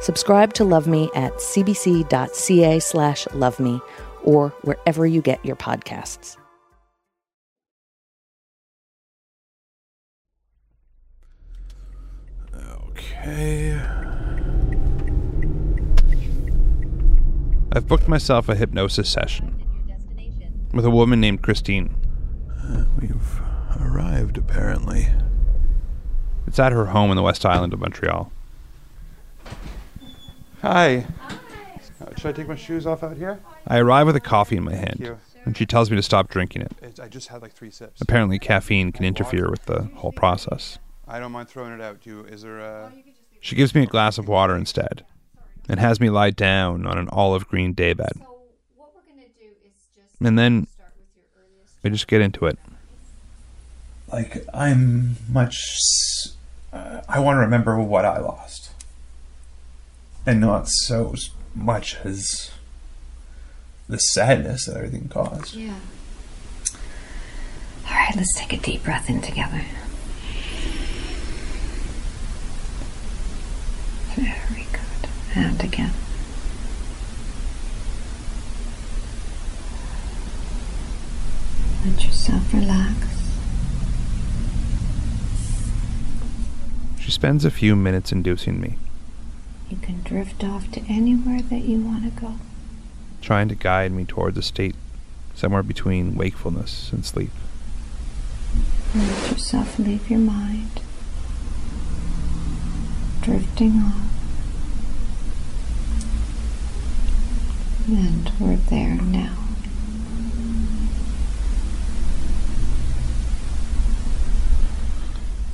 Subscribe 0.00 0.54
to 0.54 0.64
Love 0.64 0.88
Me 0.88 1.08
at 1.14 1.32
cbc.ca 1.34 2.80
slash 2.80 3.28
love 3.32 3.60
me 3.60 3.80
or 4.24 4.48
wherever 4.62 5.06
you 5.06 5.22
get 5.22 5.44
your 5.44 5.54
podcasts. 5.54 6.36
Okay. 12.96 13.76
I've 17.72 17.88
booked 17.88 18.06
myself 18.06 18.48
a 18.48 18.54
hypnosis 18.54 19.08
session 19.08 19.60
with 20.72 20.84
a 20.84 20.90
woman 20.90 21.20
named 21.20 21.42
Christine. 21.42 21.92
Uh, 22.48 22.84
we've 23.00 23.40
arrived, 23.80 24.38
apparently. 24.38 25.08
It's 26.46 26.58
at 26.60 26.70
her 26.70 26.86
home 26.86 27.10
in 27.10 27.16
the 27.16 27.22
West 27.22 27.44
Island 27.44 27.72
of 27.72 27.80
Montreal. 27.80 28.30
Hi. 30.62 31.06
Uh, 32.00 32.14
should 32.16 32.28
I 32.28 32.32
take 32.32 32.46
my 32.46 32.54
shoes 32.54 32.86
off 32.86 33.02
out 33.02 33.16
here? 33.16 33.40
I 33.66 33.78
arrive 33.78 34.06
with 34.06 34.14
a 34.14 34.20
coffee 34.20 34.56
in 34.56 34.62
my 34.62 34.74
hand, 34.76 35.18
and 35.44 35.56
she 35.56 35.66
tells 35.66 35.90
me 35.90 35.96
to 35.96 36.02
stop 36.02 36.28
drinking 36.28 36.62
it. 36.62 36.72
It's, 36.80 37.00
I 37.00 37.08
just 37.08 37.26
had 37.28 37.42
like 37.42 37.52
three 37.52 37.70
sips. 37.70 38.00
Apparently, 38.00 38.38
caffeine 38.38 38.92
can 38.92 39.04
interfere 39.04 39.50
with 39.50 39.64
the 39.64 39.90
whole 39.96 40.12
process. 40.12 40.78
I 41.06 41.18
don't 41.18 41.32
mind 41.32 41.48
throwing 41.48 41.72
it 41.72 41.80
out. 41.80 42.02
to 42.02 42.10
you? 42.10 42.24
Is 42.24 42.42
there 42.42 42.60
a? 42.60 42.92
She 43.40 43.56
gives 43.56 43.74
me 43.74 43.82
a 43.82 43.86
glass 43.86 44.16
of 44.18 44.26
water 44.26 44.56
instead, 44.56 45.04
and 45.68 45.78
has 45.78 46.00
me 46.00 46.10
lie 46.10 46.30
down 46.30 46.86
on 46.86 46.98
an 46.98 47.08
olive 47.10 47.46
green 47.46 47.74
daybed. 47.74 48.12
And 50.20 50.38
then 50.38 50.66
I 51.84 51.90
just 51.90 52.06
get 52.06 52.20
into 52.22 52.46
it. 52.46 52.58
Like 54.10 54.46
I'm 54.54 55.16
much. 55.30 55.56
Uh, 56.72 57.02
I 57.08 57.20
want 57.20 57.36
to 57.36 57.40
remember 57.40 57.78
what 57.80 58.04
I 58.04 58.18
lost, 58.18 58.70
and 60.26 60.40
not 60.40 60.68
so 60.68 61.14
much 61.54 61.96
as 62.04 62.50
the 63.88 63.98
sadness 63.98 64.66
that 64.66 64.76
everything 64.76 65.08
caused. 65.08 65.54
Yeah. 65.54 65.74
All 67.86 67.94
right, 67.94 68.16
let's 68.16 68.34
take 68.38 68.52
a 68.52 68.56
deep 68.56 68.82
breath 68.82 69.10
in 69.10 69.20
together. 69.20 69.60
Very 74.16 74.66
Again. 75.60 75.90
Let 81.84 82.04
yourself 82.04 82.52
relax. 82.54 82.96
She 86.98 87.10
spends 87.10 87.44
a 87.44 87.50
few 87.50 87.76
minutes 87.76 88.12
inducing 88.12 88.60
me, 88.60 88.78
You 89.70 89.76
can 89.76 90.02
drift 90.02 90.42
off 90.42 90.70
to 90.72 90.80
anywhere 90.88 91.42
that 91.42 91.60
you 91.64 91.80
want 91.80 92.04
to 92.04 92.20
go. 92.20 92.34
trying 93.20 93.48
to 93.48 93.54
guide 93.54 93.90
me 93.92 94.04
towards 94.04 94.36
a 94.38 94.42
state 94.42 94.74
somewhere 95.34 95.62
between 95.62 96.14
wakefulness 96.14 96.92
and 96.92 97.04
sleep. 97.04 97.30
Let 98.94 99.30
yourself 99.32 99.78
leave 99.78 100.08
your 100.10 100.20
mind. 100.20 100.80
Drifting 103.22 103.72
off. 103.78 104.13
And 107.86 108.32
we're 108.40 108.56
there 108.56 108.94
now. 108.94 109.36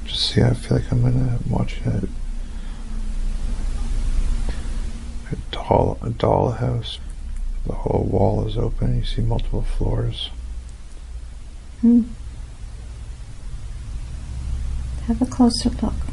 Just 0.04 0.30
see, 0.30 0.40
I 0.40 0.54
feel 0.54 0.76
like 0.78 0.92
I'm 0.92 1.02
gonna 1.02 1.38
watch 1.48 1.80
a, 1.84 2.06
a 5.32 5.36
doll 5.50 5.98
a 6.02 6.10
dollhouse. 6.10 6.98
The 7.66 7.72
whole 7.72 8.04
wall 8.04 8.46
is 8.46 8.56
open. 8.56 8.98
You 8.98 9.04
see 9.04 9.22
multiple 9.22 9.62
floors. 9.62 10.30
Hmm. 11.80 12.02
Have 15.06 15.20
a 15.20 15.26
closer 15.26 15.70
look. 15.82 16.09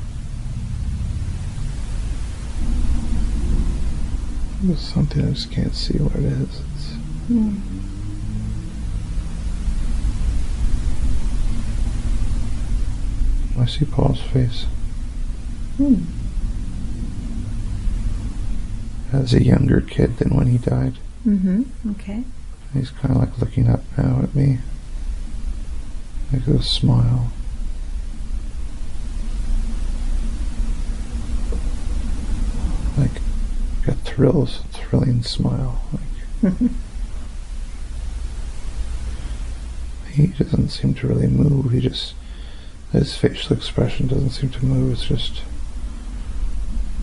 There's 4.61 4.79
something 4.79 5.23
I 5.25 5.31
just 5.31 5.51
can't 5.51 5.73
see 5.75 5.97
what 5.99 6.15
it 6.15 6.23
is. 6.25 6.61
It's, 6.75 6.93
Hmm. 7.27 7.57
I 13.59 13.65
see 13.65 13.85
Paul's 13.85 14.21
face 14.21 14.65
Hmm. 15.77 15.95
as 19.11 19.33
a 19.33 19.43
younger 19.43 19.81
kid 19.81 20.17
than 20.17 20.35
when 20.35 20.47
he 20.47 20.57
died. 20.57 20.93
Mm-hmm. 21.25 21.63
Okay. 21.91 22.23
He's 22.73 22.91
kind 22.91 23.15
of 23.15 23.21
like 23.21 23.37
looking 23.39 23.67
up 23.69 23.83
now 23.97 24.19
at 24.21 24.35
me. 24.35 24.59
Like 26.31 26.45
a 26.47 26.61
smile. 26.61 27.31
Like 32.97 33.21
a 33.87 33.95
thrills, 34.17 34.61
thrilling 34.71 35.21
smile. 35.21 35.79
Like 36.41 36.53
he 40.11 40.25
doesn't 40.27 40.69
seem 40.69 40.95
to 40.95 41.07
really 41.07 41.27
move. 41.27 41.69
He 41.71 41.79
just 41.79 42.15
his 42.91 43.15
facial 43.15 43.55
expression 43.55 44.07
doesn't 44.07 44.31
seem 44.31 44.49
to 44.49 44.65
move. 44.65 44.93
It's 44.93 45.05
just 45.05 45.43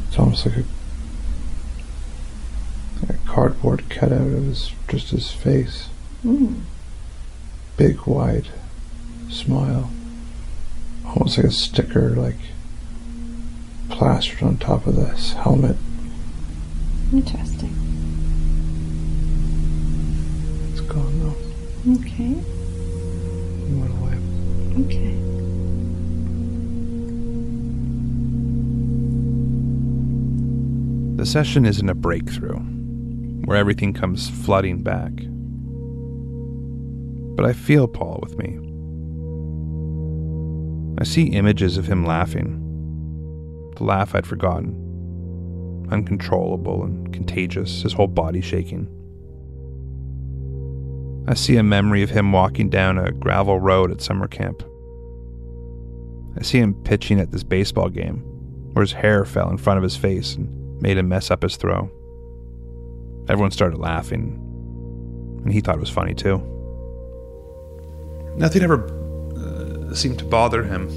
it's 0.08 0.18
almost 0.18 0.44
like 0.44 0.56
a, 3.08 3.12
a 3.12 3.16
cardboard 3.28 3.88
cutout 3.88 4.20
of 4.20 4.46
his 4.46 4.72
just 4.88 5.10
his 5.10 5.30
face. 5.30 5.86
Hmm. 6.22 6.62
Big 7.76 8.08
wide 8.08 8.48
smile. 9.30 9.88
Almost 11.06 11.36
like 11.38 11.46
a 11.46 11.52
sticker 11.52 12.10
like 12.10 12.38
plastered 13.88 14.42
on 14.42 14.56
top 14.56 14.88
of 14.88 14.96
this 14.96 15.34
helmet. 15.34 15.76
Interesting. 17.14 17.70
It's 20.72 20.80
gone 20.80 21.20
though. 21.20 21.36
Okay. 21.94 22.34
He 22.34 23.74
went 23.76 23.92
away. 24.00 24.18
Okay. 24.84 25.14
The 31.16 31.24
session 31.24 31.64
isn't 31.64 31.88
a 31.88 31.94
breakthrough, 31.94 32.58
where 33.44 33.58
everything 33.58 33.92
comes 33.92 34.28
flooding 34.28 34.82
back. 34.82 35.12
But 37.36 37.44
I 37.44 37.52
feel 37.52 37.86
Paul 37.86 38.18
with 38.24 38.36
me. 38.38 38.58
I 41.00 41.04
see 41.04 41.26
images 41.26 41.76
of 41.76 41.86
him 41.86 42.04
laughing. 42.04 42.60
The 43.76 43.84
laugh 43.84 44.16
I'd 44.16 44.26
forgotten. 44.26 44.83
Uncontrollable 45.94 46.82
and 46.82 47.12
contagious, 47.12 47.82
his 47.82 47.92
whole 47.92 48.08
body 48.08 48.40
shaking. 48.40 48.88
I 51.28 51.34
see 51.34 51.56
a 51.56 51.62
memory 51.62 52.02
of 52.02 52.10
him 52.10 52.32
walking 52.32 52.68
down 52.68 52.98
a 52.98 53.12
gravel 53.12 53.60
road 53.60 53.92
at 53.92 54.02
summer 54.02 54.26
camp. 54.26 54.64
I 56.36 56.42
see 56.42 56.58
him 56.58 56.74
pitching 56.74 57.20
at 57.20 57.30
this 57.30 57.44
baseball 57.44 57.88
game, 57.90 58.24
where 58.72 58.82
his 58.82 58.90
hair 58.90 59.24
fell 59.24 59.48
in 59.50 59.56
front 59.56 59.76
of 59.78 59.84
his 59.84 59.96
face 59.96 60.34
and 60.34 60.82
made 60.82 60.98
him 60.98 61.08
mess 61.08 61.30
up 61.30 61.44
his 61.44 61.56
throw. 61.56 61.88
Everyone 63.28 63.52
started 63.52 63.78
laughing, 63.78 64.34
and 65.44 65.52
he 65.52 65.60
thought 65.60 65.76
it 65.76 65.80
was 65.80 65.90
funny 65.90 66.12
too. 66.12 66.38
Nothing 68.36 68.62
ever 68.64 68.84
uh, 69.36 69.94
seemed 69.94 70.18
to 70.18 70.24
bother 70.24 70.64
him. 70.64 70.88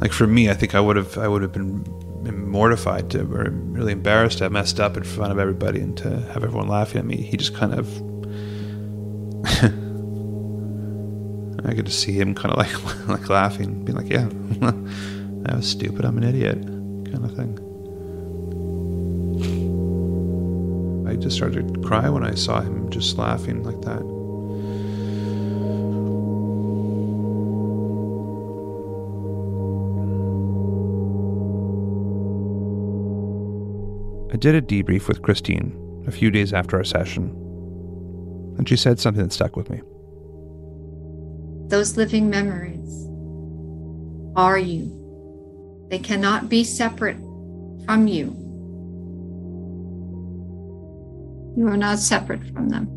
like 0.00 0.12
for 0.12 0.26
me, 0.26 0.48
I 0.48 0.54
think 0.54 0.74
I 0.74 0.80
would 0.80 0.96
have 0.96 1.18
I 1.18 1.28
would 1.28 1.42
have 1.42 1.52
been 1.52 1.84
mortified 2.30 3.10
to 3.10 3.20
or 3.22 3.50
really 3.50 3.92
embarrassed 3.92 4.38
to 4.38 4.44
have 4.44 4.52
messed 4.52 4.78
up 4.78 4.96
in 4.96 5.02
front 5.02 5.32
of 5.32 5.38
everybody 5.38 5.80
and 5.80 5.96
to 5.98 6.20
have 6.32 6.44
everyone 6.44 6.68
laughing 6.68 7.00
at 7.00 7.04
me. 7.04 7.16
He 7.16 7.36
just 7.36 7.54
kind 7.54 7.74
of 7.74 7.88
I 11.64 11.74
could 11.74 11.86
just 11.86 12.00
see 12.00 12.12
him 12.12 12.34
kind 12.34 12.52
of 12.52 12.58
like 12.58 13.08
like 13.08 13.28
laughing, 13.28 13.84
being 13.84 13.96
like, 13.96 14.10
"Yeah, 14.10 14.28
that 15.42 15.56
was 15.56 15.68
stupid. 15.68 16.04
I'm 16.04 16.18
an 16.18 16.24
idiot," 16.24 16.60
kind 16.62 17.24
of 17.24 17.34
thing. 17.36 17.58
I 21.08 21.16
just 21.16 21.36
started 21.36 21.74
to 21.74 21.80
cry 21.80 22.08
when 22.08 22.24
I 22.24 22.34
saw 22.34 22.60
him 22.60 22.90
just 22.90 23.18
laughing 23.18 23.62
like 23.62 23.80
that. 23.82 24.21
Did 34.42 34.56
a 34.56 34.60
debrief 34.60 35.06
with 35.06 35.22
Christine 35.22 36.02
a 36.04 36.10
few 36.10 36.28
days 36.28 36.52
after 36.52 36.76
our 36.76 36.82
session, 36.82 37.30
and 38.58 38.68
she 38.68 38.76
said 38.76 38.98
something 38.98 39.22
that 39.22 39.32
stuck 39.32 39.54
with 39.54 39.70
me. 39.70 39.80
Those 41.68 41.96
living 41.96 42.28
memories 42.28 43.06
are 44.34 44.58
you. 44.58 45.86
They 45.90 46.00
cannot 46.00 46.48
be 46.48 46.64
separate 46.64 47.18
from 47.86 48.08
you. 48.08 48.36
You 51.56 51.68
are 51.68 51.76
not 51.76 52.00
separate 52.00 52.44
from 52.52 52.68
them. 52.68 52.88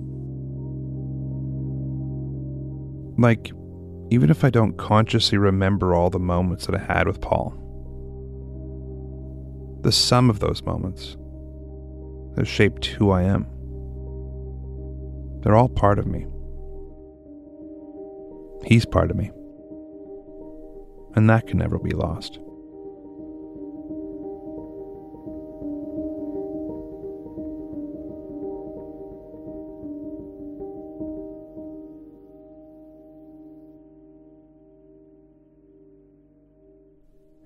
Like, 3.20 3.52
even 4.10 4.32
if 4.32 4.44
I 4.44 4.50
don't 4.50 4.76
consciously 4.78 5.38
remember 5.38 5.94
all 5.94 6.10
the 6.10 6.18
moments 6.18 6.66
that 6.66 6.74
I 6.74 6.84
had 6.84 7.06
with 7.06 7.22
Paul, 7.22 7.54
the 9.84 9.92
sum 9.92 10.32
of 10.32 10.40
those 10.40 10.64
moments 10.64 11.18
has 12.38 12.48
shaped 12.48 12.86
who 12.86 13.12
I 13.12 13.24
am. 13.24 13.48
They're 15.42 15.56
all 15.56 15.70
part 15.70 16.00
of 16.00 16.08
me. 16.08 16.26
He's 18.66 18.86
part 18.86 19.12
of 19.12 19.18
me. 19.18 19.32
And 21.16 21.30
that 21.30 21.48
can 21.48 21.60
never 21.60 21.78
be 21.78 21.92
lost. 21.92 22.40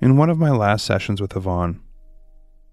In 0.02 0.15
one 0.15 0.30
of 0.30 0.39
my 0.39 0.49
last 0.52 0.86
sessions 0.86 1.19
with 1.19 1.36
Yvonne, 1.36 1.82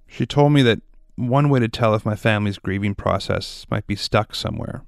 she 0.07 0.25
told 0.25 0.53
me 0.53 0.63
that 0.63 0.81
one 1.17 1.49
way 1.49 1.61
to 1.61 1.69
tell 1.69 1.95
if 1.95 2.05
my 2.05 2.15
family's 2.15 2.59
grieving 2.59 2.95
process 2.95 3.67
might 3.71 3.87
be 3.87 3.97
stuck 3.97 4.35
somewhere 4.35 4.85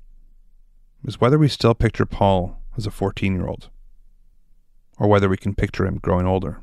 is 1.05 1.21
whether 1.21 1.39
we 1.39 1.49
still 1.49 1.75
picture 1.75 2.07
Paul 2.07 2.59
as 2.77 2.87
a 2.87 2.91
14 2.91 3.35
year 3.35 3.47
old, 3.47 3.71
or 4.99 5.09
whether 5.09 5.29
we 5.29 5.37
can 5.37 5.55
picture 5.55 5.87
him 5.87 5.99
growing 5.99 6.27
older. 6.27 6.61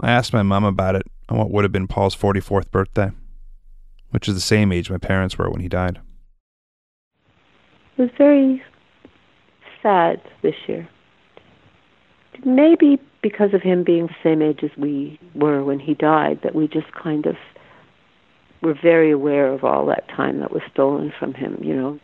I 0.00 0.10
asked 0.10 0.32
my 0.32 0.42
mom 0.42 0.64
about 0.64 0.94
it 0.94 1.06
on 1.28 1.38
what 1.38 1.50
would 1.50 1.64
have 1.64 1.72
been 1.72 1.88
Paul's 1.88 2.16
44th 2.16 2.70
birthday, 2.70 3.10
which 4.10 4.28
is 4.28 4.34
the 4.34 4.40
same 4.40 4.72
age 4.72 4.90
my 4.90 4.98
parents 4.98 5.36
were 5.36 5.50
when 5.50 5.60
he 5.60 5.68
died. 5.68 6.00
It 7.96 8.02
was 8.02 8.10
very 8.16 8.62
sad 9.82 10.22
this 10.42 10.54
year. 10.66 10.88
Maybe 12.44 12.98
because 13.20 13.52
of 13.52 13.62
him 13.62 13.82
being 13.82 14.06
the 14.06 14.14
same 14.22 14.40
age 14.40 14.60
as 14.62 14.70
we 14.78 15.18
were 15.34 15.64
when 15.64 15.80
he 15.80 15.94
died, 15.94 16.40
that 16.44 16.54
we 16.54 16.68
just 16.68 16.92
kind 16.92 17.26
of 17.26 17.34
were 18.60 18.74
very 18.74 19.10
aware 19.10 19.52
of 19.52 19.64
all 19.64 19.86
that 19.86 20.08
time 20.08 20.40
that 20.40 20.52
was 20.52 20.62
stolen 20.72 21.12
from 21.18 21.34
him, 21.34 21.58
you 21.62 21.74
know. 21.74 22.00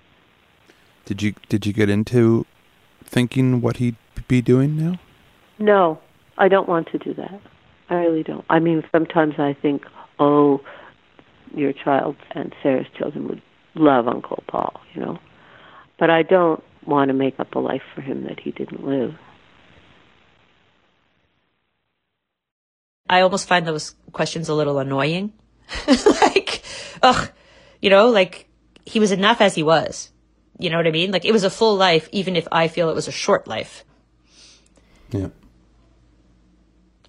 Did 1.04 1.22
you 1.22 1.34
did 1.48 1.66
you 1.66 1.72
get 1.72 1.90
into 1.90 2.46
thinking 3.04 3.60
what 3.60 3.76
he'd 3.76 3.96
be 4.28 4.40
doing 4.40 4.76
now? 4.76 4.98
No, 5.58 6.00
I 6.38 6.48
don't 6.48 6.68
want 6.68 6.88
to 6.92 6.98
do 6.98 7.14
that. 7.14 7.40
I 7.90 7.94
really 7.94 8.22
don't. 8.22 8.44
I 8.48 8.58
mean, 8.58 8.82
sometimes 8.90 9.34
I 9.38 9.54
think, 9.60 9.84
oh, 10.18 10.60
your 11.54 11.72
child 11.72 12.16
and 12.32 12.54
Sarah's 12.62 12.86
children 12.96 13.28
would 13.28 13.42
love 13.74 14.08
Uncle 14.08 14.42
Paul, 14.48 14.80
you 14.94 15.00
know. 15.00 15.18
But 15.98 16.10
I 16.10 16.22
don't 16.22 16.62
want 16.86 17.08
to 17.08 17.14
make 17.14 17.38
up 17.38 17.54
a 17.54 17.58
life 17.58 17.82
for 17.94 18.00
him 18.00 18.24
that 18.24 18.40
he 18.40 18.50
didn't 18.50 18.84
live. 18.84 19.14
I 23.08 23.20
almost 23.20 23.46
find 23.46 23.66
those 23.66 23.94
questions 24.12 24.48
a 24.48 24.54
little 24.54 24.78
annoying. 24.78 25.32
like, 25.86 26.43
ugh, 27.04 27.30
you 27.80 27.90
know, 27.90 28.08
like 28.08 28.48
he 28.84 28.98
was 28.98 29.12
enough 29.12 29.40
as 29.40 29.54
he 29.54 29.62
was. 29.62 30.10
You 30.58 30.70
know 30.70 30.76
what 30.76 30.86
I 30.86 30.90
mean? 30.90 31.12
Like 31.12 31.24
it 31.24 31.32
was 31.32 31.44
a 31.44 31.50
full 31.50 31.76
life, 31.76 32.08
even 32.10 32.34
if 32.34 32.48
I 32.50 32.68
feel 32.68 32.88
it 32.88 32.94
was 32.94 33.08
a 33.08 33.12
short 33.12 33.46
life. 33.46 33.84
Yeah. 35.10 35.28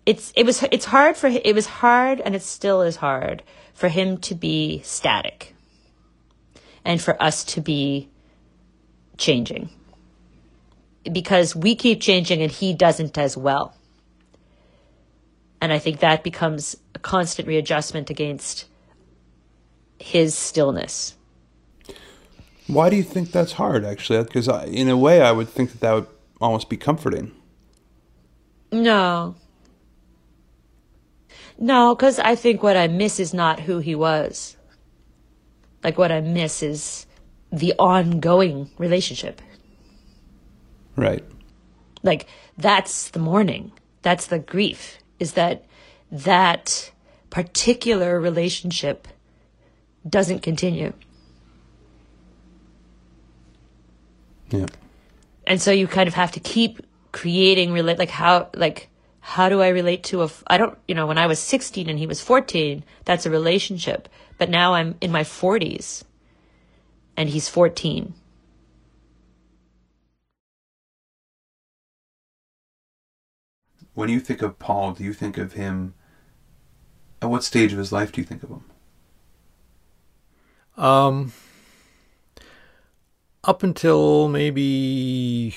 It's 0.05 0.31
it 0.35 0.45
was 0.45 0.63
it's 0.71 0.85
hard 0.85 1.17
for 1.17 1.27
it 1.27 1.55
was 1.55 1.65
hard 1.65 2.21
and 2.21 2.35
it 2.35 2.43
still 2.43 2.81
is 2.81 2.97
hard 2.97 3.41
for 3.73 3.89
him 3.89 4.17
to 4.19 4.35
be 4.35 4.81
static, 4.83 5.55
and 6.83 7.01
for 7.01 7.21
us 7.21 7.43
to 7.43 7.61
be 7.61 8.09
changing 9.17 9.69
because 11.11 11.55
we 11.55 11.75
keep 11.75 12.01
changing 12.01 12.41
and 12.41 12.51
he 12.51 12.73
doesn't 12.73 13.17
as 13.17 13.35
well. 13.37 13.75
And 15.61 15.73
I 15.73 15.79
think 15.79 15.99
that 15.99 16.23
becomes 16.23 16.75
a 16.93 16.99
constant 16.99 17.47
readjustment 17.47 18.09
against 18.09 18.65
his 19.99 20.35
stillness. 20.35 21.15
Why 22.67 22.89
do 22.89 22.95
you 22.95 23.03
think 23.03 23.31
that's 23.31 23.53
hard, 23.53 23.85
actually? 23.85 24.23
Because 24.23 24.47
in 24.47 24.89
a 24.89 24.97
way, 24.97 25.21
I 25.21 25.31
would 25.31 25.49
think 25.49 25.71
that 25.71 25.81
that 25.81 25.93
would 25.93 26.07
almost 26.41 26.69
be 26.69 26.77
comforting. 26.77 27.31
No. 28.71 29.35
No, 31.57 31.95
because 31.95 32.19
I 32.19 32.35
think 32.35 32.63
what 32.63 32.75
I 32.75 32.87
miss 32.87 33.19
is 33.19 33.33
not 33.33 33.61
who 33.61 33.79
he 33.79 33.95
was. 33.95 34.57
Like, 35.83 35.97
what 35.97 36.11
I 36.11 36.21
miss 36.21 36.63
is 36.63 37.05
the 37.51 37.73
ongoing 37.77 38.71
relationship. 38.77 39.41
Right. 40.95 41.23
Like, 42.03 42.27
that's 42.57 43.09
the 43.09 43.19
mourning. 43.19 43.71
That's 44.01 44.27
the 44.27 44.39
grief 44.39 44.97
is 45.19 45.33
that 45.33 45.65
that 46.11 46.91
particular 47.29 48.19
relationship 48.19 49.07
doesn't 50.07 50.41
continue. 50.41 50.93
Yeah. 54.49 54.67
And 55.47 55.61
so 55.61 55.71
you 55.71 55.87
kind 55.87 56.07
of 56.07 56.13
have 56.13 56.31
to 56.33 56.39
keep 56.39 56.81
creating 57.11 57.71
relate 57.71 57.97
like 57.97 58.09
how 58.09 58.49
like 58.55 58.89
how 59.21 59.47
do 59.47 59.61
I 59.61 59.69
relate 59.69 60.03
to 60.05 60.23
a 60.23 60.29
I 60.47 60.57
don't 60.57 60.77
you 60.87 60.93
know 60.93 61.07
when 61.07 61.17
I 61.17 61.27
was 61.27 61.39
16 61.39 61.87
and 61.87 61.97
he 61.97 62.05
was 62.05 62.21
14 62.21 62.83
that's 63.05 63.25
a 63.25 63.29
relationship 63.29 64.09
but 64.37 64.49
now 64.49 64.73
I'm 64.73 64.95
in 64.99 65.13
my 65.13 65.23
40s 65.23 66.03
and 67.15 67.29
he's 67.29 67.47
14 67.47 68.13
When 73.93 74.09
you 74.09 74.19
think 74.19 74.41
of 74.41 74.59
Paul, 74.59 74.91
do 74.91 75.05
you 75.05 75.13
think 75.13 75.37
of 75.37 75.53
him? 75.53 75.93
At 77.21 77.29
what 77.29 77.45
stage 77.45 77.71
of 77.71 77.79
his 77.79 77.93
life 77.93 78.11
do 78.11 78.19
you 78.19 78.27
think 78.27 78.43
of 78.43 78.49
him? 78.49 78.65
Um, 80.77 81.31
up 83.43 83.63
until 83.63 84.27
maybe 84.27 85.55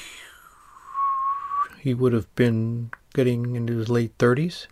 he 1.81 1.95
would 1.95 2.13
have 2.13 2.33
been 2.35 2.91
getting 3.15 3.57
into 3.57 3.79
his 3.79 3.89
late 3.89 4.17
30s, 4.19 4.67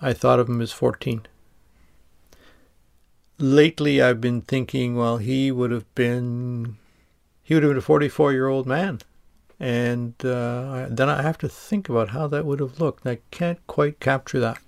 I 0.00 0.12
thought 0.12 0.38
of 0.38 0.48
him 0.48 0.60
as 0.60 0.72
14. 0.72 1.26
Lately, 3.38 4.00
I've 4.00 4.20
been 4.20 4.42
thinking, 4.42 4.94
well, 4.94 5.18
he 5.18 5.50
would 5.50 5.72
have 5.72 5.92
been, 5.94 6.76
he 7.42 7.54
would 7.54 7.64
have 7.64 7.70
been 7.70 7.78
a 7.78 7.82
44 7.82 8.32
year 8.32 8.48
old 8.48 8.66
man 8.66 9.00
and 9.60 10.14
uh, 10.24 10.86
then 10.90 11.08
I 11.08 11.22
have 11.22 11.38
to 11.38 11.48
think 11.48 11.88
about 11.88 12.10
how 12.10 12.26
that 12.28 12.44
would 12.44 12.60
have 12.60 12.80
looked. 12.80 13.06
I 13.06 13.20
can't 13.30 13.64
quite 13.66 14.00
capture 14.00 14.40
that, 14.40 14.58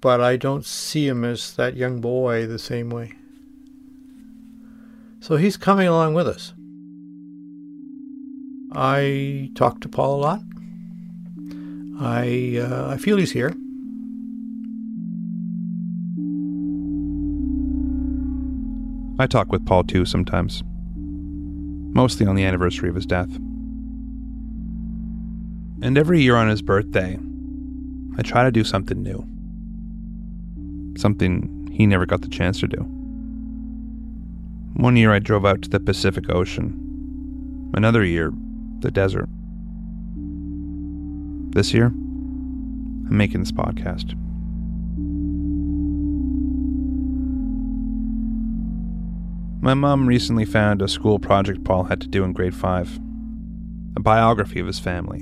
but 0.00 0.20
I 0.20 0.36
don't 0.36 0.64
see 0.64 1.06
him 1.06 1.24
as 1.24 1.54
that 1.54 1.76
young 1.76 2.00
boy 2.00 2.46
the 2.46 2.58
same 2.58 2.90
way. 2.90 3.14
So 5.22 5.36
he's 5.36 5.56
coming 5.56 5.86
along 5.86 6.14
with 6.14 6.26
us. 6.26 6.52
I 8.74 9.52
talk 9.54 9.80
to 9.82 9.88
Paul 9.88 10.16
a 10.16 10.20
lot. 10.20 10.42
I 12.00 12.58
uh, 12.60 12.88
I 12.90 12.96
feel 12.96 13.18
he's 13.18 13.30
here. 13.30 13.54
I 19.20 19.28
talk 19.28 19.52
with 19.52 19.64
Paul 19.64 19.84
too 19.84 20.04
sometimes, 20.04 20.64
mostly 21.94 22.26
on 22.26 22.34
the 22.34 22.44
anniversary 22.44 22.88
of 22.88 22.96
his 22.96 23.06
death. 23.06 23.30
And 25.82 25.96
every 25.96 26.20
year 26.20 26.34
on 26.34 26.48
his 26.48 26.62
birthday, 26.62 27.16
I 28.18 28.22
try 28.22 28.42
to 28.42 28.50
do 28.50 28.64
something 28.64 29.00
new. 29.00 29.24
Something 30.98 31.68
he 31.70 31.86
never 31.86 32.06
got 32.06 32.22
the 32.22 32.28
chance 32.28 32.58
to 32.58 32.66
do. 32.66 33.01
One 34.74 34.96
year 34.96 35.12
I 35.12 35.18
drove 35.18 35.44
out 35.44 35.62
to 35.62 35.68
the 35.68 35.80
Pacific 35.80 36.30
Ocean. 36.30 37.70
Another 37.74 38.04
year, 38.04 38.32
the 38.80 38.90
desert. 38.90 39.28
This 41.54 41.74
year, 41.74 41.86
I'm 41.86 43.16
making 43.16 43.40
this 43.40 43.52
podcast. 43.52 44.14
My 49.62 49.74
mom 49.74 50.06
recently 50.06 50.44
found 50.44 50.82
a 50.82 50.88
school 50.88 51.18
project 51.18 51.62
Paul 51.64 51.84
had 51.84 52.00
to 52.00 52.08
do 52.08 52.24
in 52.24 52.32
grade 52.32 52.54
5 52.54 52.98
a 53.94 54.00
biography 54.00 54.58
of 54.58 54.66
his 54.66 54.78
family. 54.78 55.20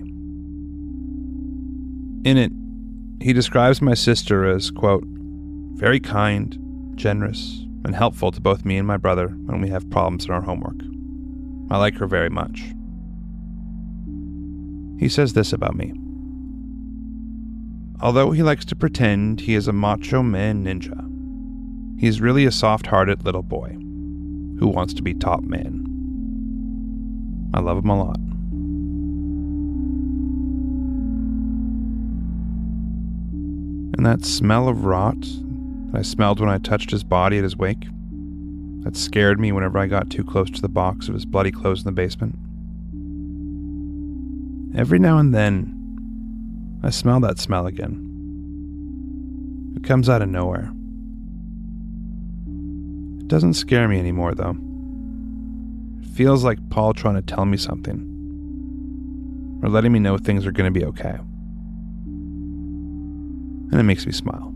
In 2.25 2.37
it, 2.37 2.53
he 3.21 3.33
describes 3.33 3.83
my 3.83 3.95
sister 3.95 4.47
as, 4.47 4.71
quote, 4.71 5.05
very 5.75 5.99
kind, 5.99 6.57
generous, 6.95 7.67
and 7.85 7.95
helpful 7.95 8.31
to 8.33 8.41
both 8.41 8.65
me 8.65 8.77
and 8.77 8.87
my 8.87 8.97
brother 8.97 9.29
when 9.29 9.61
we 9.61 9.69
have 9.69 9.91
problems 9.91 10.27
in 10.27 10.31
our 10.31 10.43
homework. 10.43 10.81
I 11.71 11.79
like 11.79 11.97
her 11.97 12.07
very 12.07 12.31
much. 12.31 12.73
He 14.99 15.09
says 15.09 15.33
this 15.33 15.53
about 15.53 15.77
me. 15.77 15.95
Although 18.03 18.33
he 18.33 18.43
likes 18.43 18.65
to 18.67 18.77
pretend 18.77 19.41
he 19.41 19.55
is 19.55 19.69
a 19.69 19.73
macho 19.73 20.23
man 20.23 20.65
ninja, 20.65 21.07
he 22.01 22.07
is 22.07 22.21
really 22.21 22.45
a 22.47 22.53
soft 22.53 22.87
hearted 22.87 23.25
little 23.25 23.43
boy 23.43 23.77
who 24.59 24.67
wants 24.67 24.95
to 24.95 25.03
be 25.03 25.15
top 25.15 25.43
man. 25.43 25.87
I 27.55 27.61
love 27.61 27.79
him 27.79 27.91
a 27.91 27.99
lot. 27.99 28.21
And 33.97 34.07
that 34.07 34.25
smell 34.25 34.69
of 34.69 34.85
rot 34.85 35.27
that 35.91 35.99
I 35.99 36.03
smelled 36.03 36.41
when 36.41 36.49
I 36.49 36.59
touched 36.59 36.91
his 36.91 37.05
body 37.05 37.39
at 37.39 37.45
his 37.45 37.57
wake, 37.57 37.87
that 38.83 38.97
scared 38.97 39.39
me 39.39 39.53
whenever 39.53 39.79
I 39.79 39.87
got 39.87 40.11
too 40.11 40.25
close 40.25 40.51
to 40.51 40.61
the 40.61 40.69
box 40.69 41.09
of 41.09 41.15
his 41.15 41.27
bloody 41.27 41.51
clothes 41.51 41.81
in 41.81 41.85
the 41.85 41.93
basement. 41.93 42.35
Every 44.75 44.99
now 44.99 45.19
and 45.19 45.35
then, 45.35 46.81
I 46.83 46.91
smell 46.91 47.21
that 47.21 47.39
smell 47.39 47.67
again. 47.67 48.07
It 49.77 49.85
comes 49.85 50.09
out 50.09 50.23
of 50.23 50.29
nowhere. 50.29 50.73
It 53.21 53.29
doesn't 53.29 53.55
scare 53.55 53.87
me 53.89 53.99
anymore, 53.99 54.35
though. 54.35 54.57
It 56.01 56.07
feels 56.07 56.43
like 56.45 56.71
Paul 56.71 56.95
trying 56.95 57.17
to 57.17 57.23
tell 57.23 57.45
me 57.45 57.57
something, 57.57 58.07
or 59.63 59.69
letting 59.69 59.93
me 59.93 59.99
know 59.99 60.17
things 60.17 60.47
are 60.47 60.53
going 60.53 60.73
to 60.73 60.81
be 60.81 60.87
okay. 60.87 61.19
And 63.71 63.79
it 63.79 63.85
makes 63.85 64.07
me 64.07 64.13
smile. 64.13 64.50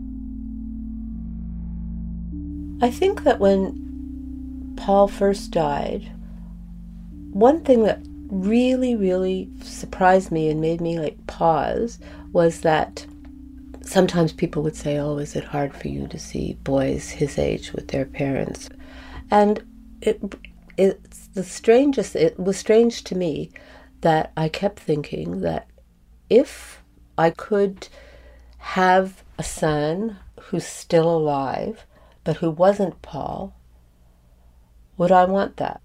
I 2.81 2.91
think 2.91 3.23
that 3.23 3.39
when 3.39 4.73
Paul 4.77 5.07
first 5.07 5.51
died, 5.51 6.11
one 7.31 7.61
thing 7.61 7.83
that 7.83 7.99
really, 8.29 8.95
really 8.95 9.49
surprised 9.61 10.31
me 10.31 10.49
and 10.49 10.59
made 10.59 10.81
me 10.81 10.99
like 10.99 11.25
pause 11.27 11.99
was 12.33 12.61
that 12.61 13.05
sometimes 13.81 14.33
people 14.33 14.63
would 14.63 14.75
say, 14.75 14.97
Oh, 14.97 15.17
is 15.17 15.35
it 15.35 15.43
hard 15.43 15.73
for 15.73 15.87
you 15.87 16.07
to 16.07 16.19
see 16.19 16.57
boys 16.63 17.11
his 17.11 17.37
age 17.37 17.71
with 17.71 17.89
their 17.89 18.05
parents? 18.05 18.69
And 19.31 19.63
it, 20.01 20.21
it's 20.77 21.27
the 21.27 21.43
strangest, 21.43 22.15
it 22.15 22.37
was 22.39 22.57
strange 22.57 23.03
to 23.05 23.15
me 23.15 23.51
that 24.01 24.31
I 24.35 24.49
kept 24.49 24.79
thinking 24.79 25.41
that 25.41 25.67
if 26.29 26.83
I 27.17 27.29
could 27.29 27.87
have 28.57 29.23
a 29.37 29.43
son 29.43 30.17
who's 30.39 30.65
still 30.65 31.09
alive, 31.09 31.85
but 32.25 32.37
who 32.37 32.49
wasn't 32.49 33.01
Paul, 33.01 33.55
would 34.97 35.11
I 35.11 35.23
want 35.23 35.55
that? 35.57 35.79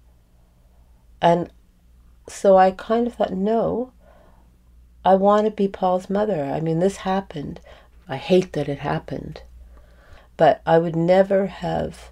And 1.21 1.49
so 2.27 2.57
I 2.57 2.71
kind 2.71 3.07
of 3.07 3.13
thought, 3.13 3.31
no, 3.31 3.93
I 5.05 5.15
want 5.15 5.45
to 5.45 5.51
be 5.51 5.67
Paul's 5.67 6.09
mother. 6.09 6.43
I 6.43 6.59
mean, 6.59 6.79
this 6.79 6.97
happened. 6.97 7.61
I 8.09 8.17
hate 8.17 8.53
that 8.53 8.67
it 8.67 8.79
happened. 8.79 9.43
But 10.35 10.61
I 10.65 10.79
would 10.79 10.95
never 10.95 11.45
have 11.47 12.11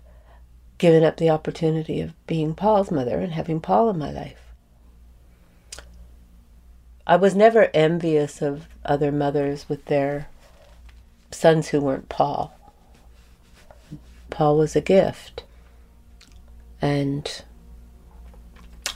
given 0.78 1.04
up 1.04 1.18
the 1.18 1.30
opportunity 1.30 2.00
of 2.00 2.14
being 2.28 2.54
Paul's 2.54 2.92
mother 2.92 3.20
and 3.20 3.34
having 3.34 3.60
Paul 3.60 3.90
in 3.90 3.98
my 3.98 4.12
life. 4.12 4.54
I 7.08 7.16
was 7.16 7.36
never 7.36 7.72
envious 7.74 8.42
of 8.42 8.68
other 8.86 9.12
mothers 9.12 9.68
with 9.68 9.86
their 9.86 10.28
sons 11.32 11.70
who 11.70 11.82
weren't 11.82 12.10
Paul. 12.10 12.59
Paul 14.30 14.58
was 14.58 14.76
a 14.76 14.82
gift. 14.82 15.44
And 16.82 17.44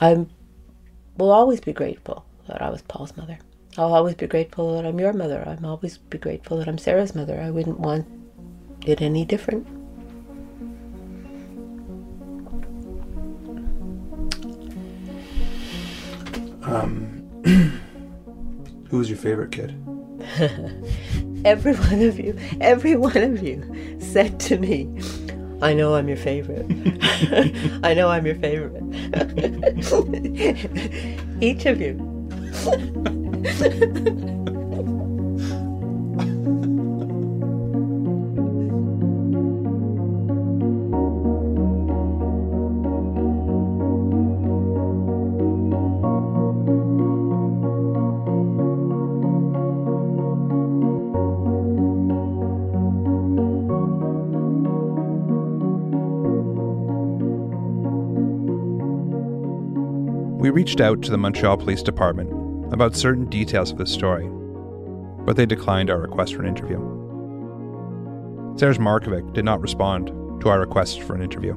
I 0.00 0.26
will 1.16 1.30
always 1.30 1.60
be 1.60 1.72
grateful 1.72 2.24
that 2.48 2.62
I 2.62 2.70
was 2.70 2.82
Paul's 2.82 3.16
mother. 3.16 3.38
I'll 3.76 3.92
always 3.92 4.14
be 4.14 4.26
grateful 4.26 4.76
that 4.76 4.86
I'm 4.86 4.98
your 5.00 5.12
mother. 5.12 5.42
I'm 5.46 5.64
always 5.64 5.98
be 5.98 6.18
grateful 6.18 6.58
that 6.58 6.68
I'm 6.68 6.78
Sarah's 6.78 7.14
mother. 7.14 7.40
I 7.40 7.50
wouldn't 7.50 7.80
want 7.80 8.06
it 8.86 9.00
any 9.02 9.24
different. 9.24 9.66
Um, 16.62 17.22
who 18.88 18.98
was 18.98 19.10
your 19.10 19.18
favorite 19.18 19.52
kid? 19.52 19.74
every 21.44 21.74
one 21.90 22.02
of 22.02 22.18
you, 22.18 22.38
every 22.60 22.96
one 22.96 23.16
of 23.16 23.42
you 23.42 23.96
said 23.98 24.40
to 24.40 24.58
me, 24.58 24.88
I 25.62 25.72
know 25.72 25.94
I'm 25.94 26.08
your 26.08 26.16
favorite. 26.16 26.66
I 27.82 27.94
know 27.94 28.08
I'm 28.08 28.26
your 28.26 28.34
favorite. 28.36 28.82
Each 31.40 31.66
of 31.66 31.80
you. 31.80 32.10
Reached 60.64 60.80
out 60.80 61.02
to 61.02 61.10
the 61.10 61.18
Montreal 61.18 61.58
Police 61.58 61.82
Department 61.82 62.72
about 62.72 62.96
certain 62.96 63.26
details 63.26 63.70
of 63.70 63.76
this 63.76 63.92
story, 63.92 64.26
but 65.26 65.36
they 65.36 65.44
declined 65.44 65.90
our 65.90 66.00
request 66.00 66.34
for 66.34 66.40
an 66.40 66.48
interview. 66.48 66.78
Serge 68.56 68.78
Markovic 68.78 69.34
did 69.34 69.44
not 69.44 69.60
respond 69.60 70.06
to 70.40 70.48
our 70.48 70.58
request 70.58 71.02
for 71.02 71.14
an 71.14 71.20
interview. 71.20 71.54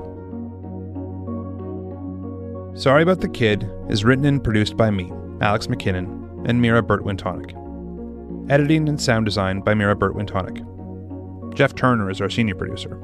Sorry 2.78 3.02
About 3.02 3.22
the 3.22 3.30
Kid 3.30 3.72
is 3.88 4.04
written 4.04 4.26
and 4.26 4.44
produced 4.44 4.76
by 4.76 4.92
me, 4.92 5.10
Alex 5.40 5.68
McKinnon, 5.68 6.46
and 6.46 6.62
Mira 6.62 6.84
Burt-Wintonick. 6.84 8.52
Editing 8.52 8.90
and 8.90 9.00
sound 9.00 9.24
design 9.24 9.62
by 9.62 9.74
Mira 9.74 9.96
Burt-Wintonick. 9.96 11.56
Jeff 11.56 11.74
Turner 11.74 12.10
is 12.10 12.20
our 12.20 12.30
senior 12.30 12.56
producer. 12.56 13.00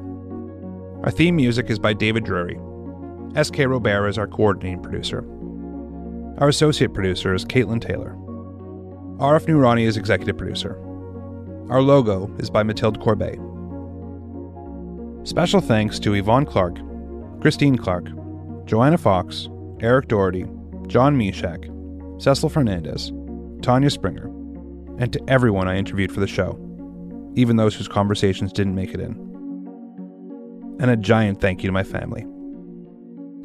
Our 1.02 1.10
theme 1.10 1.36
music 1.36 1.70
is 1.70 1.78
by 1.78 1.94
David 1.94 2.24
Drury. 2.24 2.60
S.K. 3.36 3.64
Robert 3.64 4.08
is 4.08 4.18
our 4.18 4.28
coordinating 4.28 4.82
producer. 4.82 5.24
Our 6.38 6.48
associate 6.48 6.92
producer 6.92 7.32
is 7.32 7.44
Caitlin 7.44 7.80
Taylor. 7.80 8.16
Arif 9.20 9.46
Noorani 9.46 9.86
is 9.86 9.96
executive 9.96 10.36
producer. 10.36 10.76
Our 11.70 11.80
logo 11.80 12.28
is 12.38 12.50
by 12.50 12.64
Mathilde 12.64 13.00
Corbet. 13.00 13.38
Special 15.22 15.60
thanks 15.60 16.00
to 16.00 16.14
Yvonne 16.14 16.44
Clark, 16.44 16.78
Christine 17.40 17.76
Clark, 17.76 18.08
Joanna 18.66 18.98
Fox, 18.98 19.48
Eric 19.80 20.08
Doherty, 20.08 20.44
John 20.88 21.16
Mishak, 21.16 21.70
Cecil 22.20 22.48
Fernandez, 22.48 23.12
Tanya 23.62 23.88
Springer, 23.88 24.26
and 24.98 25.12
to 25.12 25.22
everyone 25.28 25.68
I 25.68 25.76
interviewed 25.76 26.10
for 26.10 26.20
the 26.20 26.26
show, 26.26 26.58
even 27.36 27.56
those 27.56 27.76
whose 27.76 27.86
conversations 27.86 28.52
didn't 28.52 28.74
make 28.74 28.92
it 28.92 29.00
in. 29.00 29.12
And 30.80 30.90
a 30.90 30.96
giant 30.96 31.40
thank 31.40 31.62
you 31.62 31.68
to 31.68 31.72
my 31.72 31.84
family. 31.84 32.26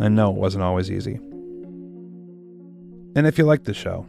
I 0.03 0.07
know 0.09 0.31
it 0.31 0.37
wasn't 0.37 0.63
always 0.63 0.89
easy. 0.91 1.19
And 3.19 3.27
if 3.27 3.37
you 3.37 3.43
like 3.43 3.65
the 3.65 3.73
show, 3.73 4.05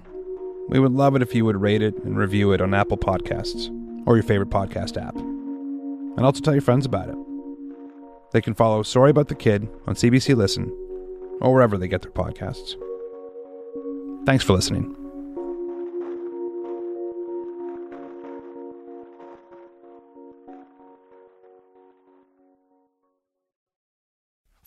we 0.68 0.78
would 0.78 0.92
love 0.92 1.16
it 1.16 1.22
if 1.22 1.34
you 1.34 1.44
would 1.44 1.60
rate 1.60 1.82
it 1.82 1.96
and 2.04 2.16
review 2.16 2.52
it 2.52 2.60
on 2.60 2.72
Apple 2.72 2.96
Podcasts 2.96 3.68
or 4.06 4.14
your 4.14 4.22
favorite 4.22 4.50
podcast 4.50 4.96
app. 4.96 5.16
And 5.16 6.20
also 6.20 6.40
tell 6.40 6.54
your 6.54 6.62
friends 6.62 6.86
about 6.86 7.08
it. 7.08 7.16
They 8.30 8.40
can 8.40 8.54
follow 8.54 8.84
Sorry 8.84 9.10
About 9.10 9.26
the 9.26 9.34
Kid 9.34 9.68
on 9.88 9.96
CBC 9.96 10.36
Listen 10.36 10.70
or 11.40 11.52
wherever 11.52 11.76
they 11.76 11.88
get 11.88 12.02
their 12.02 12.12
podcasts. 12.12 12.76
Thanks 14.26 14.44
for 14.44 14.52
listening. 14.52 14.99